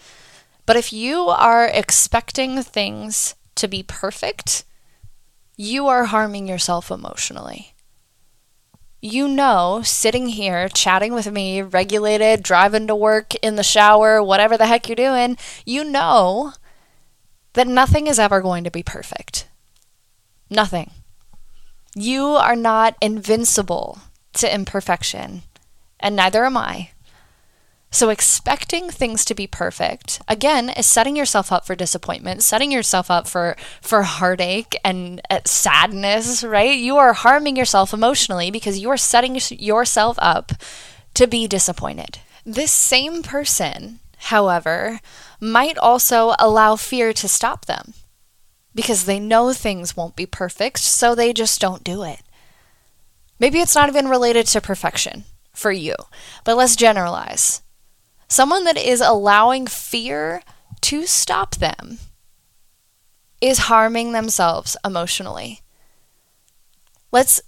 But 0.65 0.77
if 0.77 0.93
you 0.93 1.29
are 1.29 1.67
expecting 1.67 2.63
things 2.63 3.35
to 3.57 3.69
be 3.69 3.83
perfect, 3.83 4.65
you 5.57 5.87
are 5.87 6.05
harming 6.05 6.47
yourself 6.47 6.91
emotionally. 6.91 7.75
You 9.01 9.29
know, 9.29 9.81
sitting 9.85 10.29
here 10.29 10.69
chatting 10.69 11.15
with 11.15 11.31
me, 11.31 11.63
regulated, 11.63 12.43
driving 12.43 12.89
to 12.89 12.97
work, 12.97 13.35
in 13.37 13.55
the 13.55 13.63
shower, 13.63 14.21
whatever 14.23 14.57
the 14.57 14.67
heck 14.67 14.89
you're 14.89 14.97
doing, 14.97 15.39
you 15.65 15.85
know 15.85 16.53
that 17.53 17.69
nothing 17.69 18.09
is 18.09 18.19
ever 18.19 18.41
going 18.41 18.65
to 18.65 18.71
be 18.71 18.83
perfect. 18.83 19.49
Nothing. 20.51 20.91
You 21.95 22.25
are 22.25 22.57
not 22.57 22.97
invincible 23.01 24.01
to 24.35 24.53
imperfection, 24.53 25.43
and 26.01 26.17
neither 26.17 26.45
am 26.45 26.57
I. 26.57 26.91
So, 27.91 28.11
expecting 28.11 28.91
things 28.91 29.25
to 29.25 29.35
be 29.35 29.47
perfect, 29.47 30.21
again, 30.29 30.69
is 30.69 30.87
setting 30.87 31.17
yourself 31.17 31.51
up 31.51 31.65
for 31.65 31.75
disappointment, 31.75 32.43
setting 32.43 32.71
yourself 32.71 33.11
up 33.11 33.27
for, 33.27 33.57
for 33.81 34.03
heartache 34.03 34.77
and 34.85 35.23
uh, 35.31 35.41
sadness, 35.47 36.45
right? 36.45 36.79
You 36.79 36.99
are 36.99 37.15
harming 37.15 37.57
yourself 37.57 37.95
emotionally 37.95 38.51
because 38.51 38.79
you 38.79 38.91
are 38.91 38.99
setting 38.99 39.39
yourself 39.51 40.19
up 40.21 40.53
to 41.15 41.27
be 41.27 41.49
disappointed. 41.49 42.19
This 42.45 42.73
same 42.73 43.23
person, 43.23 44.01
however, 44.19 45.01
might 45.41 45.79
also 45.79 46.35
allow 46.39 46.77
fear 46.77 47.15
to 47.15 47.27
stop 47.27 47.65
them 47.65 47.95
because 48.75 49.07
they 49.07 49.19
know 49.19 49.55
things 49.55 49.97
won't 49.97 50.15
be 50.15 50.27
perfect, 50.27 50.79
so 50.81 51.15
they 51.15 51.33
just 51.33 51.59
don't 51.59 51.85
do 51.85 52.03
it. 52.03 52.21
Maybe 53.41 53.61
it's 53.61 53.75
not 53.75 53.89
even 53.89 54.09
related 54.09 54.47
to 54.49 54.61
perfection 54.61 55.25
for 55.55 55.73
you, 55.73 55.95
but 56.45 56.57
let's 56.57 56.77
generalize. 56.77 57.63
Someone 58.29 58.65
that 58.65 58.77
is 58.77 59.01
allowing 59.01 59.67
fear 59.67 60.43
to 60.83 61.07
stop 61.07 61.57
them 61.57 61.99
is 63.41 63.59
harming 63.59 64.13
themselves 64.13 64.77
emotionally. 64.85 65.63
Let's 67.11 67.41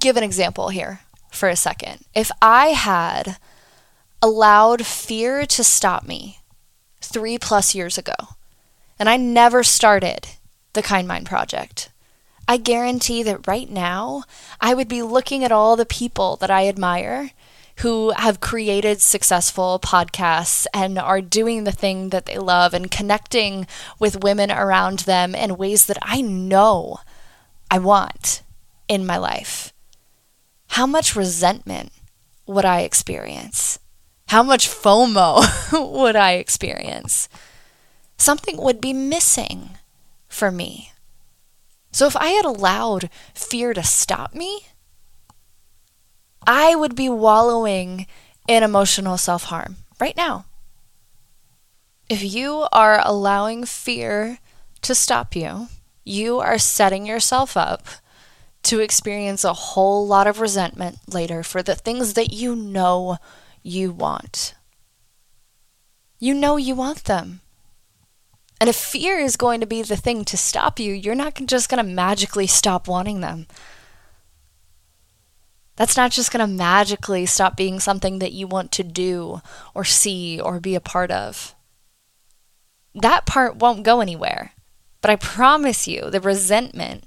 give 0.00 0.16
an 0.16 0.24
example 0.24 0.70
here 0.70 1.00
for 1.30 1.48
a 1.48 1.56
second. 1.56 2.04
If 2.14 2.30
I 2.42 2.68
had 2.68 3.36
allowed 4.20 4.84
fear 4.84 5.46
to 5.46 5.62
stop 5.62 6.04
me 6.04 6.38
three 7.00 7.38
plus 7.38 7.74
years 7.74 7.96
ago, 7.96 8.14
and 8.98 9.08
I 9.08 9.16
never 9.16 9.62
started 9.62 10.26
the 10.72 10.82
Kind 10.82 11.06
Mind 11.06 11.26
Project, 11.26 11.90
I 12.48 12.56
guarantee 12.56 13.22
that 13.22 13.46
right 13.46 13.70
now 13.70 14.24
I 14.60 14.74
would 14.74 14.88
be 14.88 15.02
looking 15.02 15.44
at 15.44 15.52
all 15.52 15.76
the 15.76 15.86
people 15.86 16.36
that 16.36 16.50
I 16.50 16.66
admire 16.66 17.30
who 17.80 18.12
have 18.16 18.40
created 18.40 19.00
successful 19.00 19.78
podcasts 19.82 20.66
and 20.72 20.98
are 20.98 21.20
doing 21.20 21.64
the 21.64 21.72
thing 21.72 22.08
that 22.08 22.24
they 22.24 22.38
love 22.38 22.72
and 22.72 22.90
connecting 22.90 23.66
with 23.98 24.22
women 24.22 24.50
around 24.50 25.00
them 25.00 25.34
in 25.34 25.58
ways 25.58 25.86
that 25.86 25.98
I 26.02 26.20
know 26.20 27.00
I 27.70 27.78
want 27.78 28.42
in 28.88 29.04
my 29.04 29.18
life. 29.18 29.72
How 30.68 30.86
much 30.86 31.14
resentment 31.14 31.92
would 32.46 32.64
I 32.64 32.80
experience? 32.80 33.78
How 34.28 34.42
much 34.42 34.68
FOMO 34.68 35.92
would 35.92 36.16
I 36.16 36.32
experience? 36.32 37.28
Something 38.16 38.56
would 38.56 38.80
be 38.80 38.92
missing 38.92 39.70
for 40.28 40.50
me. 40.50 40.92
So 41.92 42.06
if 42.06 42.16
I 42.16 42.28
had 42.28 42.44
allowed 42.44 43.10
fear 43.34 43.72
to 43.74 43.82
stop 43.82 44.34
me, 44.34 44.66
I 46.46 46.74
would 46.74 46.94
be 46.94 47.08
wallowing 47.08 48.06
in 48.46 48.62
emotional 48.62 49.18
self 49.18 49.44
harm 49.44 49.76
right 50.00 50.16
now. 50.16 50.44
If 52.08 52.22
you 52.22 52.68
are 52.70 53.00
allowing 53.04 53.64
fear 53.64 54.38
to 54.82 54.94
stop 54.94 55.34
you, 55.34 55.68
you 56.04 56.38
are 56.38 56.58
setting 56.58 57.04
yourself 57.04 57.56
up 57.56 57.84
to 58.62 58.80
experience 58.80 59.44
a 59.44 59.52
whole 59.52 60.06
lot 60.06 60.26
of 60.26 60.40
resentment 60.40 60.98
later 61.12 61.42
for 61.42 61.62
the 61.62 61.74
things 61.74 62.14
that 62.14 62.32
you 62.32 62.54
know 62.54 63.18
you 63.62 63.90
want. 63.90 64.54
You 66.18 66.34
know 66.34 66.56
you 66.56 66.74
want 66.74 67.04
them. 67.04 67.40
And 68.60 68.70
if 68.70 68.76
fear 68.76 69.18
is 69.18 69.36
going 69.36 69.60
to 69.60 69.66
be 69.66 69.82
the 69.82 69.96
thing 69.96 70.24
to 70.26 70.36
stop 70.36 70.78
you, 70.78 70.92
you're 70.92 71.14
not 71.14 71.34
just 71.46 71.68
going 71.68 71.84
to 71.84 71.92
magically 71.92 72.46
stop 72.46 72.88
wanting 72.88 73.20
them. 73.20 73.46
That's 75.76 75.96
not 75.96 76.10
just 76.10 76.32
going 76.32 76.40
to 76.40 76.52
magically 76.52 77.26
stop 77.26 77.56
being 77.56 77.80
something 77.80 78.18
that 78.18 78.32
you 78.32 78.46
want 78.46 78.72
to 78.72 78.82
do 78.82 79.42
or 79.74 79.84
see 79.84 80.40
or 80.40 80.58
be 80.58 80.74
a 80.74 80.80
part 80.80 81.10
of. 81.10 81.54
That 82.94 83.26
part 83.26 83.56
won't 83.56 83.82
go 83.84 84.00
anywhere. 84.00 84.52
But 85.02 85.10
I 85.10 85.16
promise 85.16 85.86
you, 85.86 86.10
the 86.10 86.20
resentment 86.20 87.04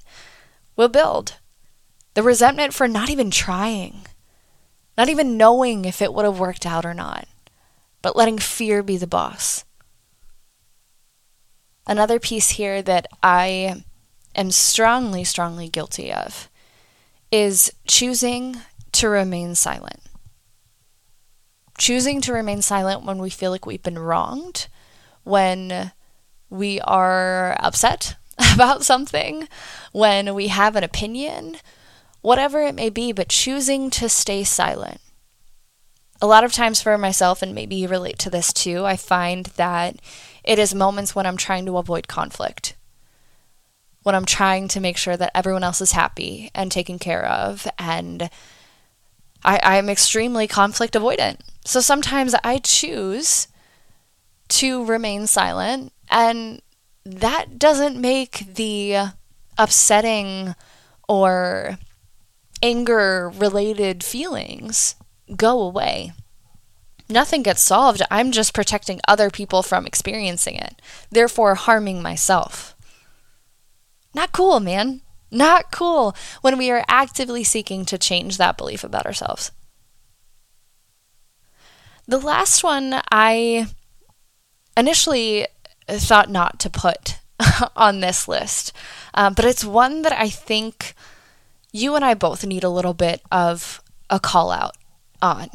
will 0.76 0.88
build. 0.88 1.34
The 2.14 2.24
resentment 2.24 2.74
for 2.74 2.88
not 2.88 3.10
even 3.10 3.32
trying, 3.32 4.06
not 4.98 5.10
even 5.10 5.36
knowing 5.36 5.84
if 5.84 6.02
it 6.02 6.14
would 6.14 6.26
have 6.26 6.40
worked 6.40 6.66
out 6.66 6.86
or 6.86 6.94
not, 6.94 7.28
but 8.02 8.16
letting 8.16 8.38
fear 8.38 8.84
be 8.84 8.98
the 8.98 9.08
boss. 9.08 9.66
Another 11.88 12.20
piece 12.20 12.52
here 12.52 12.82
that 12.84 13.08
I 13.24 13.84
am 14.36 14.52
strongly, 14.52 15.24
strongly 15.24 15.70
guilty 15.70 16.14
of 16.14 16.50
is 17.32 17.72
choosing 17.88 18.58
to 18.94 19.10
remain 19.10 19.56
silent. 19.56 20.02
Choosing 21.78 22.22
to 22.22 22.34
remain 22.34 22.62
silent 22.62 23.06
when 23.06 23.20
we 23.20 23.30
feel 23.30 23.52
like 23.52 23.66
we've 23.66 23.84
been 23.84 24.00
wronged, 24.00 24.68
when 25.24 25.92
we 26.50 26.82
are 26.82 27.56
upset 27.60 28.16
about 28.54 28.84
something, 28.84 29.48
when 29.92 30.34
we 30.34 30.48
have 30.48 30.76
an 30.76 30.84
opinion, 30.84 31.58
whatever 32.22 32.62
it 32.62 32.76
may 32.76 32.90
be, 32.90 33.12
but 33.12 33.30
choosing 33.30 33.90
to 33.92 34.10
stay 34.10 34.44
silent. 34.44 35.00
A 36.22 36.28
lot 36.28 36.44
of 36.44 36.52
times 36.52 36.82
for 36.82 36.98
myself, 36.98 37.42
and 37.42 37.56
maybe 37.56 37.78
you 37.78 37.88
relate 37.88 38.20
to 38.20 38.30
this 38.30 38.52
too, 38.52 38.86
I 38.86 38.98
find 38.98 39.46
that 39.56 39.98
it 40.44 40.60
is 40.60 40.76
moments 40.76 41.16
when 41.16 41.26
I'm 41.26 41.38
trying 41.38 41.66
to 41.68 41.78
avoid 41.78 42.10
conflict 42.10 42.76
when 44.04 44.16
I'm 44.16 44.26
trying 44.26 44.68
to 44.70 44.80
make 44.80 44.98
sure 44.98 45.18
that 45.18 45.32
everyone 45.36 45.64
else 45.64 45.82
is 45.82 45.92
happy 45.92 46.52
and 46.56 46.72
taken 46.72 47.00
care 47.00 47.26
of. 47.26 47.68
And 47.78 48.30
I, 49.44 49.60
I'm 49.64 49.90
extremely 49.90 50.48
conflict 50.48 50.94
avoidant. 50.94 51.40
So 51.66 51.80
sometimes 51.82 52.36
I 52.44 52.60
choose 52.60 53.48
to 54.50 54.84
remain 54.86 55.28
silent, 55.28 55.94
and 56.10 56.62
that 57.06 57.60
doesn't 57.60 58.00
make 58.00 58.56
the 58.56 59.12
upsetting 59.58 60.56
or 61.08 61.78
anger 62.64 63.30
related 63.30 64.04
feelings 64.04 64.96
go 65.36 65.62
away. 65.62 66.14
Nothing 67.08 67.44
gets 67.44 67.62
solved. 67.62 68.02
I'm 68.12 68.32
just 68.32 68.54
protecting 68.54 69.00
other 69.08 69.30
people 69.30 69.64
from 69.64 69.86
experiencing 69.86 70.56
it, 70.56 70.82
therefore 71.12 71.56
harming 71.56 72.02
myself. 72.02 72.76
Not 74.14 74.32
cool, 74.32 74.60
man. 74.60 75.02
Not 75.32 75.72
cool 75.72 76.16
when 76.42 76.58
we 76.58 76.72
are 76.72 76.84
actively 76.88 77.44
seeking 77.44 77.86
to 77.86 77.98
change 77.98 78.38
that 78.38 78.58
belief 78.58 78.84
about 78.84 79.06
ourselves. 79.06 79.52
The 82.08 82.18
last 82.18 82.64
one 82.64 83.02
I 83.12 83.68
initially 84.76 85.46
thought 85.88 86.30
not 86.30 86.60
to 86.62 86.70
put 86.70 87.20
on 87.76 88.00
this 88.00 88.28
list, 88.28 88.74
um, 89.14 89.34
but 89.36 89.46
it's 89.46 89.64
one 89.64 90.02
that 90.02 90.14
I 90.14 90.30
think 90.30 90.96
you 91.72 91.96
and 91.96 92.04
I 92.04 92.16
both 92.16 92.44
need 92.44 92.64
a 92.64 92.70
little 92.70 92.96
bit 92.96 93.22
of 93.32 93.84
a 94.10 94.20
call 94.20 94.52
out 94.52 94.76
on. 95.22 95.50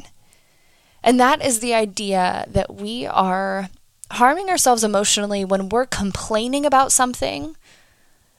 And 1.03 1.19
that 1.19 1.45
is 1.45 1.59
the 1.59 1.73
idea 1.73 2.45
that 2.47 2.73
we 2.73 3.05
are 3.05 3.69
harming 4.11 4.49
ourselves 4.49 4.83
emotionally 4.83 5.43
when 5.43 5.69
we're 5.69 5.85
complaining 5.85 6.65
about 6.65 6.91
something 6.91 7.55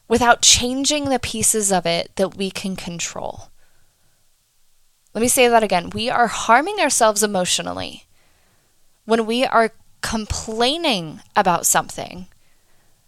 without 0.09 0.42
changing 0.42 1.07
the 1.07 1.19
pieces 1.19 1.73
of 1.73 1.87
it 1.87 2.14
that 2.16 2.37
we 2.37 2.51
can 2.51 2.77
control. 2.77 3.51
Let 5.14 5.21
me 5.21 5.29
say 5.29 5.49
that 5.49 5.62
again. 5.62 5.90
We 5.90 6.11
are 6.11 6.27
harming 6.27 6.79
ourselves 6.79 7.23
emotionally 7.23 8.07
when 9.05 9.27
we 9.27 9.45
are 9.45 9.73
complaining 10.03 11.21
about 11.35 11.66
something 11.66 12.27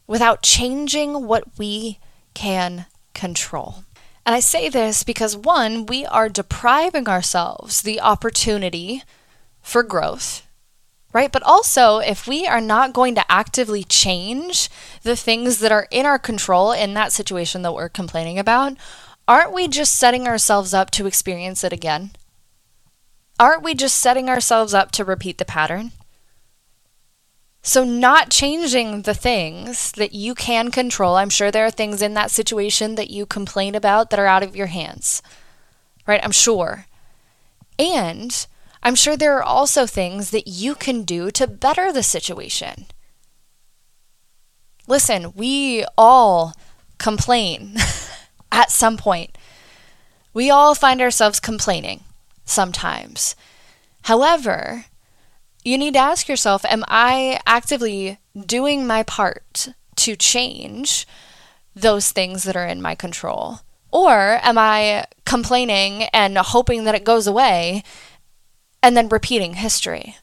without 0.06 0.42
changing 0.42 1.26
what 1.26 1.44
we 1.58 1.98
can 2.34 2.86
control. 3.14 3.84
And 4.24 4.34
I 4.34 4.40
say 4.40 4.68
this 4.68 5.04
because 5.04 5.36
one, 5.36 5.86
we 5.86 6.04
are 6.06 6.28
depriving 6.28 7.08
ourselves 7.08 7.82
the 7.82 8.00
opportunity 8.00 9.02
for 9.60 9.82
growth 9.82 10.47
right? 11.12 11.32
But 11.32 11.42
also, 11.42 11.98
if 11.98 12.26
we 12.26 12.46
are 12.46 12.60
not 12.60 12.92
going 12.92 13.14
to 13.14 13.32
actively 13.32 13.84
change 13.84 14.68
the 15.02 15.16
things 15.16 15.60
that 15.60 15.72
are 15.72 15.88
in 15.90 16.06
our 16.06 16.18
control 16.18 16.72
in 16.72 16.94
that 16.94 17.12
situation 17.12 17.62
that 17.62 17.72
we're 17.72 17.88
complaining 17.88 18.38
about, 18.38 18.74
aren't 19.26 19.52
we 19.52 19.68
just 19.68 19.94
setting 19.94 20.26
ourselves 20.26 20.74
up 20.74 20.90
to 20.92 21.06
experience 21.06 21.64
it 21.64 21.72
again? 21.72 22.10
Aren't 23.40 23.62
we 23.62 23.74
just 23.74 23.96
setting 23.96 24.28
ourselves 24.28 24.74
up 24.74 24.90
to 24.92 25.04
repeat 25.04 25.38
the 25.38 25.44
pattern? 25.44 25.92
So, 27.62 27.84
not 27.84 28.30
changing 28.30 29.02
the 29.02 29.14
things 29.14 29.92
that 29.92 30.14
you 30.14 30.34
can 30.34 30.70
control, 30.70 31.16
I'm 31.16 31.28
sure 31.28 31.50
there 31.50 31.66
are 31.66 31.70
things 31.70 32.00
in 32.00 32.14
that 32.14 32.30
situation 32.30 32.94
that 32.94 33.10
you 33.10 33.26
complain 33.26 33.74
about 33.74 34.10
that 34.10 34.18
are 34.18 34.26
out 34.26 34.42
of 34.42 34.56
your 34.56 34.68
hands, 34.68 35.22
right? 36.06 36.20
I'm 36.22 36.32
sure. 36.32 36.86
And 37.78 38.46
I'm 38.82 38.94
sure 38.94 39.16
there 39.16 39.36
are 39.36 39.42
also 39.42 39.86
things 39.86 40.30
that 40.30 40.46
you 40.46 40.74
can 40.74 41.02
do 41.02 41.30
to 41.32 41.46
better 41.46 41.92
the 41.92 42.02
situation. 42.02 42.86
Listen, 44.86 45.32
we 45.34 45.84
all 45.96 46.54
complain 46.98 47.76
at 48.52 48.70
some 48.70 48.96
point. 48.96 49.36
We 50.32 50.50
all 50.50 50.74
find 50.74 51.00
ourselves 51.00 51.40
complaining 51.40 52.04
sometimes. 52.44 53.36
However, 54.02 54.86
you 55.64 55.76
need 55.76 55.94
to 55.94 56.00
ask 56.00 56.28
yourself 56.28 56.64
Am 56.64 56.84
I 56.88 57.40
actively 57.46 58.18
doing 58.46 58.86
my 58.86 59.02
part 59.02 59.68
to 59.96 60.16
change 60.16 61.06
those 61.74 62.10
things 62.10 62.44
that 62.44 62.56
are 62.56 62.66
in 62.66 62.80
my 62.80 62.94
control? 62.94 63.60
Or 63.90 64.38
am 64.42 64.58
I 64.58 65.06
complaining 65.24 66.04
and 66.04 66.38
hoping 66.38 66.84
that 66.84 66.94
it 66.94 67.04
goes 67.04 67.26
away 67.26 67.82
and 68.82 68.96
then 68.96 69.08
repeating 69.08 69.54
history. 69.54 70.16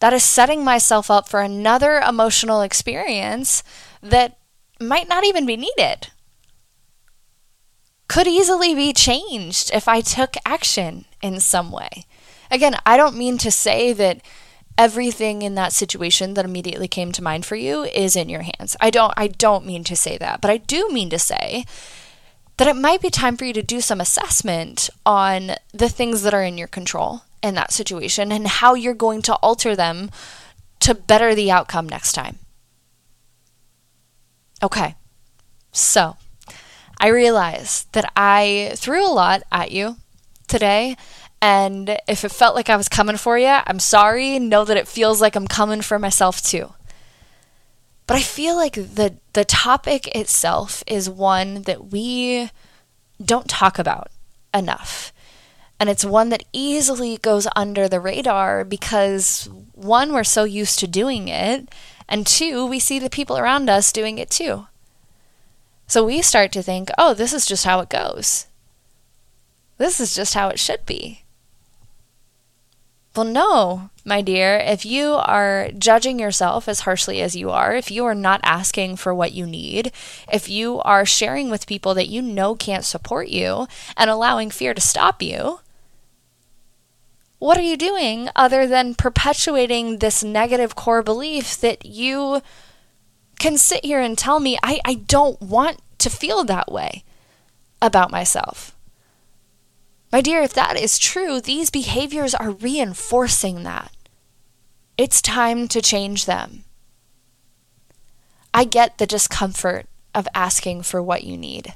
That 0.00 0.12
is 0.12 0.24
setting 0.24 0.64
myself 0.64 1.10
up 1.10 1.28
for 1.28 1.40
another 1.40 1.98
emotional 1.98 2.62
experience 2.62 3.62
that 4.02 4.38
might 4.80 5.08
not 5.08 5.24
even 5.24 5.46
be 5.46 5.56
needed. 5.56 6.08
Could 8.08 8.26
easily 8.26 8.74
be 8.74 8.92
changed 8.92 9.70
if 9.72 9.88
I 9.88 10.00
took 10.00 10.34
action 10.44 11.06
in 11.22 11.40
some 11.40 11.70
way. 11.70 12.04
Again, 12.50 12.76
I 12.84 12.96
don't 12.96 13.16
mean 13.16 13.38
to 13.38 13.50
say 13.50 13.92
that 13.94 14.20
everything 14.76 15.42
in 15.42 15.54
that 15.54 15.72
situation 15.72 16.34
that 16.34 16.44
immediately 16.44 16.88
came 16.88 17.12
to 17.12 17.22
mind 17.22 17.46
for 17.46 17.56
you 17.56 17.84
is 17.84 18.16
in 18.16 18.28
your 18.28 18.42
hands. 18.42 18.76
I 18.80 18.90
don't 18.90 19.14
I 19.16 19.28
don't 19.28 19.66
mean 19.66 19.84
to 19.84 19.96
say 19.96 20.18
that, 20.18 20.40
but 20.40 20.50
I 20.50 20.58
do 20.58 20.88
mean 20.90 21.10
to 21.10 21.18
say 21.18 21.64
that 22.56 22.68
it 22.68 22.76
might 22.76 23.00
be 23.00 23.10
time 23.10 23.36
for 23.36 23.44
you 23.44 23.52
to 23.52 23.62
do 23.62 23.80
some 23.80 24.00
assessment 24.00 24.90
on 25.04 25.52
the 25.72 25.88
things 25.88 26.22
that 26.22 26.34
are 26.34 26.42
in 26.42 26.58
your 26.58 26.68
control 26.68 27.22
in 27.44 27.54
that 27.54 27.72
situation 27.72 28.32
and 28.32 28.48
how 28.48 28.72
you're 28.72 28.94
going 28.94 29.20
to 29.20 29.34
alter 29.36 29.76
them 29.76 30.10
to 30.80 30.94
better 30.94 31.34
the 31.34 31.50
outcome 31.50 31.86
next 31.86 32.12
time. 32.12 32.38
Okay, 34.62 34.94
so 35.70 36.16
I 36.98 37.08
realize 37.08 37.86
that 37.92 38.10
I 38.16 38.72
threw 38.76 39.06
a 39.06 39.12
lot 39.12 39.42
at 39.52 39.70
you 39.70 39.96
today. 40.48 40.96
And 41.42 41.98
if 42.08 42.24
it 42.24 42.32
felt 42.32 42.54
like 42.54 42.70
I 42.70 42.76
was 42.76 42.88
coming 42.88 43.18
for 43.18 43.36
you, 43.36 43.58
I'm 43.66 43.78
sorry. 43.78 44.38
Know 44.38 44.64
that 44.64 44.78
it 44.78 44.88
feels 44.88 45.20
like 45.20 45.36
I'm 45.36 45.46
coming 45.46 45.82
for 45.82 45.98
myself 45.98 46.42
too. 46.42 46.72
But 48.06 48.16
I 48.16 48.22
feel 48.22 48.56
like 48.56 48.74
the, 48.74 49.18
the 49.34 49.44
topic 49.44 50.08
itself 50.16 50.82
is 50.86 51.10
one 51.10 51.62
that 51.62 51.92
we 51.92 52.50
don't 53.22 53.48
talk 53.48 53.78
about 53.78 54.10
enough. 54.54 55.12
And 55.80 55.90
it's 55.90 56.04
one 56.04 56.28
that 56.28 56.44
easily 56.52 57.16
goes 57.18 57.46
under 57.56 57.88
the 57.88 58.00
radar 58.00 58.64
because, 58.64 59.48
one, 59.72 60.12
we're 60.12 60.24
so 60.24 60.44
used 60.44 60.78
to 60.78 60.86
doing 60.86 61.28
it, 61.28 61.68
and 62.08 62.26
two, 62.26 62.64
we 62.66 62.78
see 62.78 62.98
the 62.98 63.10
people 63.10 63.36
around 63.36 63.68
us 63.68 63.92
doing 63.92 64.18
it 64.18 64.30
too. 64.30 64.66
So 65.86 66.04
we 66.04 66.22
start 66.22 66.52
to 66.52 66.62
think, 66.62 66.90
oh, 66.96 67.12
this 67.12 67.32
is 67.32 67.44
just 67.44 67.64
how 67.64 67.80
it 67.80 67.88
goes. 67.88 68.46
This 69.76 70.00
is 70.00 70.14
just 70.14 70.34
how 70.34 70.48
it 70.48 70.58
should 70.58 70.86
be. 70.86 71.24
Well, 73.16 73.26
no, 73.26 73.90
my 74.04 74.22
dear, 74.22 74.58
if 74.58 74.84
you 74.84 75.14
are 75.14 75.70
judging 75.78 76.18
yourself 76.18 76.68
as 76.68 76.80
harshly 76.80 77.20
as 77.20 77.36
you 77.36 77.50
are, 77.50 77.74
if 77.74 77.90
you 77.90 78.04
are 78.06 78.14
not 78.14 78.40
asking 78.42 78.96
for 78.96 79.14
what 79.14 79.32
you 79.32 79.46
need, 79.46 79.92
if 80.32 80.48
you 80.48 80.80
are 80.80 81.06
sharing 81.06 81.48
with 81.48 81.68
people 81.68 81.94
that 81.94 82.08
you 82.08 82.20
know 82.20 82.56
can't 82.56 82.84
support 82.84 83.28
you 83.28 83.68
and 83.96 84.10
allowing 84.10 84.50
fear 84.50 84.74
to 84.74 84.80
stop 84.80 85.22
you, 85.22 85.60
what 87.44 87.58
are 87.58 87.60
you 87.60 87.76
doing 87.76 88.30
other 88.34 88.66
than 88.66 88.94
perpetuating 88.94 89.98
this 89.98 90.24
negative 90.24 90.74
core 90.74 91.02
belief 91.02 91.60
that 91.60 91.84
you 91.84 92.40
can 93.38 93.58
sit 93.58 93.84
here 93.84 94.00
and 94.00 94.16
tell 94.16 94.40
me, 94.40 94.58
I, 94.62 94.80
I 94.82 94.94
don't 94.94 95.38
want 95.42 95.82
to 95.98 96.08
feel 96.08 96.44
that 96.44 96.72
way 96.72 97.04
about 97.82 98.10
myself? 98.10 98.74
My 100.10 100.22
dear, 100.22 100.40
if 100.40 100.54
that 100.54 100.80
is 100.80 100.98
true, 100.98 101.38
these 101.38 101.68
behaviors 101.68 102.34
are 102.34 102.52
reinforcing 102.52 103.62
that. 103.64 103.92
It's 104.96 105.20
time 105.20 105.68
to 105.68 105.82
change 105.82 106.24
them. 106.24 106.64
I 108.54 108.64
get 108.64 108.96
the 108.96 109.06
discomfort 109.06 109.84
of 110.14 110.26
asking 110.34 110.84
for 110.84 111.02
what 111.02 111.24
you 111.24 111.36
need. 111.36 111.74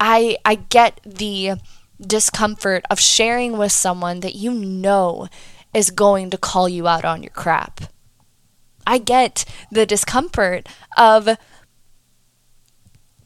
I 0.00 0.38
I 0.42 0.54
get 0.54 1.02
the 1.04 1.56
discomfort 2.00 2.84
of 2.90 2.98
sharing 2.98 3.56
with 3.58 3.72
someone 3.72 4.20
that 4.20 4.34
you 4.34 4.52
know 4.52 5.28
is 5.74 5.90
going 5.90 6.30
to 6.30 6.38
call 6.38 6.68
you 6.68 6.88
out 6.88 7.04
on 7.04 7.22
your 7.22 7.30
crap. 7.30 7.82
I 8.86 8.98
get 8.98 9.44
the 9.70 9.86
discomfort 9.86 10.68
of 10.96 11.36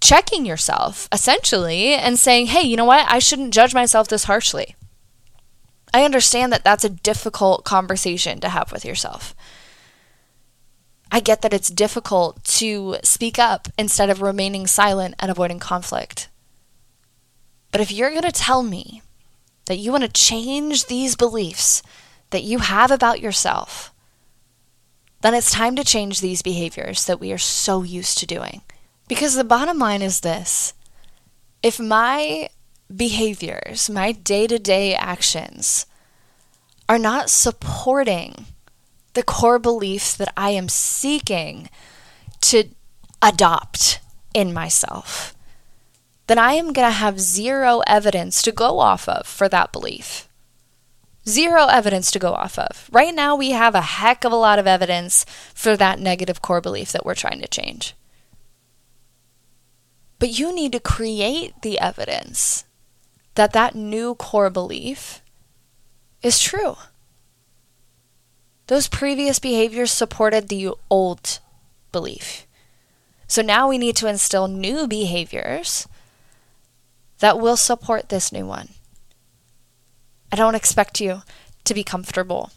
checking 0.00 0.44
yourself 0.44 1.08
essentially 1.10 1.94
and 1.94 2.18
saying, 2.18 2.46
hey, 2.46 2.62
you 2.62 2.76
know 2.76 2.84
what? 2.84 3.06
I 3.08 3.18
shouldn't 3.18 3.54
judge 3.54 3.72
myself 3.72 4.08
this 4.08 4.24
harshly. 4.24 4.76
I 5.94 6.04
understand 6.04 6.52
that 6.52 6.64
that's 6.64 6.84
a 6.84 6.90
difficult 6.90 7.64
conversation 7.64 8.40
to 8.40 8.48
have 8.48 8.72
with 8.72 8.84
yourself. 8.84 9.34
I 11.10 11.20
get 11.20 11.42
that 11.42 11.54
it's 11.54 11.70
difficult 11.70 12.42
to 12.44 12.96
speak 13.04 13.38
up 13.38 13.68
instead 13.78 14.10
of 14.10 14.20
remaining 14.20 14.66
silent 14.66 15.14
and 15.20 15.30
avoiding 15.30 15.60
conflict. 15.60 16.28
But 17.74 17.80
if 17.80 17.90
you're 17.90 18.10
going 18.10 18.22
to 18.22 18.30
tell 18.30 18.62
me 18.62 19.02
that 19.64 19.78
you 19.78 19.90
want 19.90 20.04
to 20.04 20.08
change 20.08 20.86
these 20.86 21.16
beliefs 21.16 21.82
that 22.30 22.44
you 22.44 22.60
have 22.60 22.92
about 22.92 23.20
yourself, 23.20 23.92
then 25.22 25.34
it's 25.34 25.50
time 25.50 25.74
to 25.74 25.82
change 25.82 26.20
these 26.20 26.40
behaviors 26.40 27.04
that 27.06 27.18
we 27.18 27.32
are 27.32 27.36
so 27.38 27.82
used 27.82 28.18
to 28.18 28.26
doing. 28.26 28.62
Because 29.08 29.34
the 29.34 29.42
bottom 29.42 29.80
line 29.80 30.02
is 30.02 30.20
this 30.20 30.72
if 31.64 31.80
my 31.80 32.48
behaviors, 32.94 33.90
my 33.90 34.12
day 34.12 34.46
to 34.46 34.60
day 34.60 34.94
actions, 34.94 35.84
are 36.88 36.96
not 36.96 37.28
supporting 37.28 38.46
the 39.14 39.24
core 39.24 39.58
beliefs 39.58 40.14
that 40.14 40.32
I 40.36 40.50
am 40.50 40.68
seeking 40.68 41.68
to 42.42 42.68
adopt 43.20 43.98
in 44.32 44.52
myself, 44.52 45.33
then 46.26 46.38
I 46.38 46.54
am 46.54 46.72
going 46.72 46.88
to 46.88 46.94
have 46.94 47.20
zero 47.20 47.82
evidence 47.86 48.42
to 48.42 48.52
go 48.52 48.78
off 48.78 49.08
of 49.08 49.26
for 49.26 49.48
that 49.48 49.72
belief. 49.72 50.28
Zero 51.26 51.66
evidence 51.66 52.10
to 52.10 52.18
go 52.18 52.32
off 52.32 52.58
of. 52.58 52.88
Right 52.92 53.14
now, 53.14 53.34
we 53.34 53.50
have 53.50 53.74
a 53.74 53.80
heck 53.80 54.24
of 54.24 54.32
a 54.32 54.36
lot 54.36 54.58
of 54.58 54.66
evidence 54.66 55.24
for 55.54 55.76
that 55.76 55.98
negative 55.98 56.42
core 56.42 56.60
belief 56.60 56.92
that 56.92 57.04
we're 57.04 57.14
trying 57.14 57.40
to 57.40 57.48
change. 57.48 57.94
But 60.18 60.38
you 60.38 60.54
need 60.54 60.72
to 60.72 60.80
create 60.80 61.62
the 61.62 61.78
evidence 61.78 62.64
that 63.34 63.52
that 63.52 63.74
new 63.74 64.14
core 64.14 64.50
belief 64.50 65.22
is 66.22 66.40
true. 66.40 66.76
Those 68.66 68.88
previous 68.88 69.38
behaviors 69.38 69.90
supported 69.90 70.48
the 70.48 70.70
old 70.88 71.40
belief. 71.92 72.46
So 73.26 73.42
now 73.42 73.68
we 73.68 73.78
need 73.78 73.96
to 73.96 74.08
instill 74.08 74.48
new 74.48 74.86
behaviors 74.86 75.86
that 77.18 77.38
will 77.38 77.56
support 77.56 78.08
this 78.08 78.32
new 78.32 78.46
one. 78.46 78.70
I 80.32 80.36
don't 80.36 80.54
expect 80.54 81.00
you 81.00 81.22
to 81.64 81.74
be 81.74 81.84
comfortable. 81.84 82.50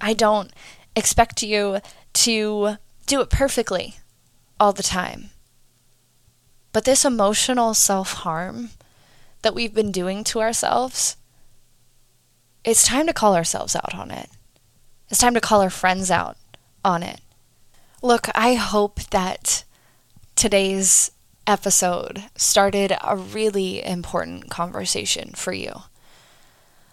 I 0.00 0.12
don't 0.12 0.52
expect 0.94 1.42
you 1.42 1.80
to 2.12 2.76
do 3.06 3.20
it 3.20 3.30
perfectly 3.30 3.96
all 4.58 4.72
the 4.72 4.82
time. 4.82 5.30
But 6.72 6.84
this 6.84 7.04
emotional 7.04 7.74
self 7.74 8.12
harm 8.12 8.70
that 9.42 9.54
we've 9.54 9.74
been 9.74 9.90
doing 9.90 10.22
to 10.24 10.40
ourselves, 10.40 11.16
it's 12.64 12.86
time 12.86 13.06
to 13.06 13.12
call 13.12 13.34
ourselves 13.34 13.74
out 13.74 13.94
on 13.94 14.10
it. 14.10 14.28
It's 15.08 15.20
time 15.20 15.34
to 15.34 15.40
call 15.40 15.62
our 15.62 15.70
friends 15.70 16.10
out 16.10 16.36
on 16.84 17.02
it. 17.02 17.20
Look, 18.02 18.28
I 18.34 18.54
hope 18.54 19.00
that 19.10 19.64
today's 20.36 21.10
episode 21.50 22.22
started 22.36 22.96
a 23.02 23.16
really 23.16 23.84
important 23.84 24.48
conversation 24.48 25.32
for 25.34 25.52
you. 25.52 25.72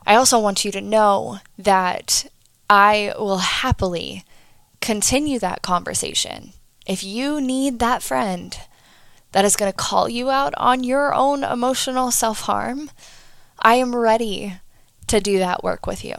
I 0.06 0.16
also 0.16 0.40
want 0.40 0.66
you 0.66 0.72
to 0.72 0.82
know 0.82 1.40
that 1.60 2.26
I 2.68 3.14
will 3.20 3.38
happily 3.38 4.24
continue 4.82 5.38
that 5.40 5.62
conversation. 5.62 6.54
If 6.88 7.04
you 7.04 7.40
need 7.40 7.78
that 7.78 8.02
friend 8.02 8.58
that 9.32 9.46
is 9.46 9.56
going 9.56 9.72
to 9.72 9.78
call 9.78 10.10
you 10.10 10.32
out 10.32 10.56
on 10.58 10.84
your 10.84 11.14
own 11.14 11.44
emotional 11.44 12.10
self 12.10 12.42
harm, 12.42 12.90
I 13.60 13.76
am 13.76 13.96
ready 13.96 14.56
to 15.06 15.20
do 15.20 15.38
that 15.38 15.64
work 15.64 15.86
with 15.86 16.04
you. 16.04 16.16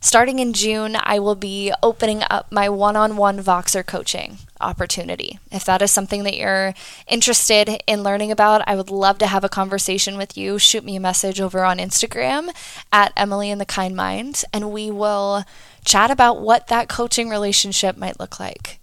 Starting 0.00 0.38
in 0.38 0.52
June, 0.52 0.96
I 1.02 1.18
will 1.18 1.34
be 1.34 1.72
opening 1.82 2.22
up 2.30 2.52
my 2.52 2.68
one 2.68 2.94
on 2.94 3.16
one 3.16 3.42
Voxer 3.42 3.84
coaching 3.84 4.38
opportunity. 4.60 5.38
If 5.50 5.64
that 5.64 5.82
is 5.82 5.90
something 5.90 6.24
that 6.24 6.36
you're 6.36 6.74
interested 7.06 7.82
in 7.86 8.02
learning 8.02 8.30
about, 8.30 8.62
I 8.66 8.74
would 8.74 8.90
love 8.90 9.18
to 9.18 9.26
have 9.26 9.44
a 9.44 9.48
conversation 9.48 10.16
with 10.16 10.36
you. 10.36 10.58
Shoot 10.58 10.84
me 10.84 10.96
a 10.96 11.00
message 11.00 11.40
over 11.40 11.64
on 11.64 11.78
Instagram 11.78 12.50
at 12.92 13.12
Emily 13.16 13.50
and 13.50 13.60
the 13.60 13.66
Kind 13.66 13.96
Mind, 13.96 14.44
and 14.52 14.70
we 14.70 14.90
will 14.90 15.44
chat 15.84 16.10
about 16.10 16.40
what 16.40 16.66
that 16.68 16.88
coaching 16.88 17.28
relationship 17.28 17.96
might 17.96 18.20
look 18.20 18.38
like. 18.38 18.78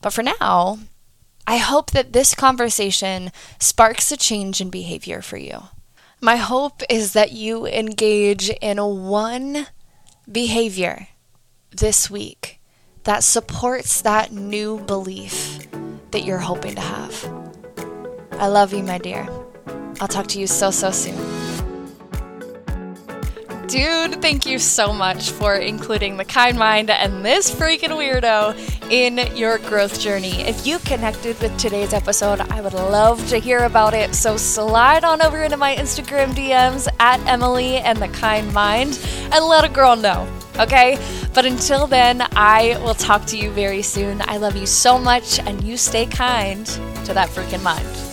But 0.00 0.12
for 0.12 0.22
now, 0.22 0.78
I 1.46 1.58
hope 1.58 1.92
that 1.92 2.12
this 2.12 2.34
conversation 2.34 3.30
sparks 3.58 4.10
a 4.10 4.16
change 4.16 4.60
in 4.60 4.70
behavior 4.70 5.22
for 5.22 5.36
you. 5.36 5.64
My 6.20 6.36
hope 6.36 6.82
is 6.88 7.12
that 7.12 7.32
you 7.32 7.66
engage 7.66 8.48
in 8.48 8.78
one 8.78 9.68
behavior 10.30 11.08
this 11.70 12.10
week 12.10 12.55
that 13.06 13.22
supports 13.22 14.02
that 14.02 14.32
new 14.32 14.80
belief 14.80 15.60
that 16.10 16.24
you're 16.24 16.38
hoping 16.38 16.74
to 16.74 16.80
have. 16.80 17.24
I 18.32 18.48
love 18.48 18.72
you, 18.72 18.82
my 18.82 18.98
dear. 18.98 19.28
I'll 20.00 20.08
talk 20.08 20.26
to 20.28 20.40
you 20.40 20.48
so, 20.48 20.72
so 20.72 20.90
soon. 20.90 21.16
Dude, 23.68 24.20
thank 24.20 24.44
you 24.44 24.58
so 24.58 24.92
much 24.92 25.30
for 25.30 25.54
including 25.54 26.16
the 26.16 26.24
kind 26.24 26.58
mind 26.58 26.90
and 26.90 27.24
this 27.24 27.48
freaking 27.52 27.90
weirdo 27.90 28.90
in 28.90 29.36
your 29.36 29.58
growth 29.58 30.00
journey. 30.00 30.40
If 30.42 30.66
you 30.66 30.80
connected 30.80 31.40
with 31.40 31.56
today's 31.58 31.92
episode, 31.92 32.40
I 32.40 32.60
would 32.60 32.74
love 32.74 33.28
to 33.28 33.38
hear 33.38 33.60
about 33.60 33.94
it. 33.94 34.16
So 34.16 34.36
slide 34.36 35.04
on 35.04 35.22
over 35.22 35.42
into 35.44 35.56
my 35.56 35.76
Instagram 35.76 36.32
DMs 36.32 36.88
at 36.98 37.20
Emily 37.26 37.76
and 37.76 37.98
the 38.02 38.08
Kind 38.08 38.52
Mind 38.52 38.98
and 39.32 39.44
let 39.44 39.64
a 39.64 39.68
girl 39.68 39.94
know. 39.94 40.35
Okay? 40.58 40.98
But 41.34 41.44
until 41.44 41.86
then, 41.86 42.22
I 42.32 42.78
will 42.82 42.94
talk 42.94 43.26
to 43.26 43.36
you 43.36 43.50
very 43.50 43.82
soon. 43.82 44.22
I 44.22 44.36
love 44.38 44.56
you 44.56 44.66
so 44.66 44.98
much, 44.98 45.38
and 45.38 45.62
you 45.62 45.76
stay 45.76 46.06
kind 46.06 46.66
to 47.04 47.14
that 47.14 47.28
freaking 47.28 47.62
mind. 47.62 48.05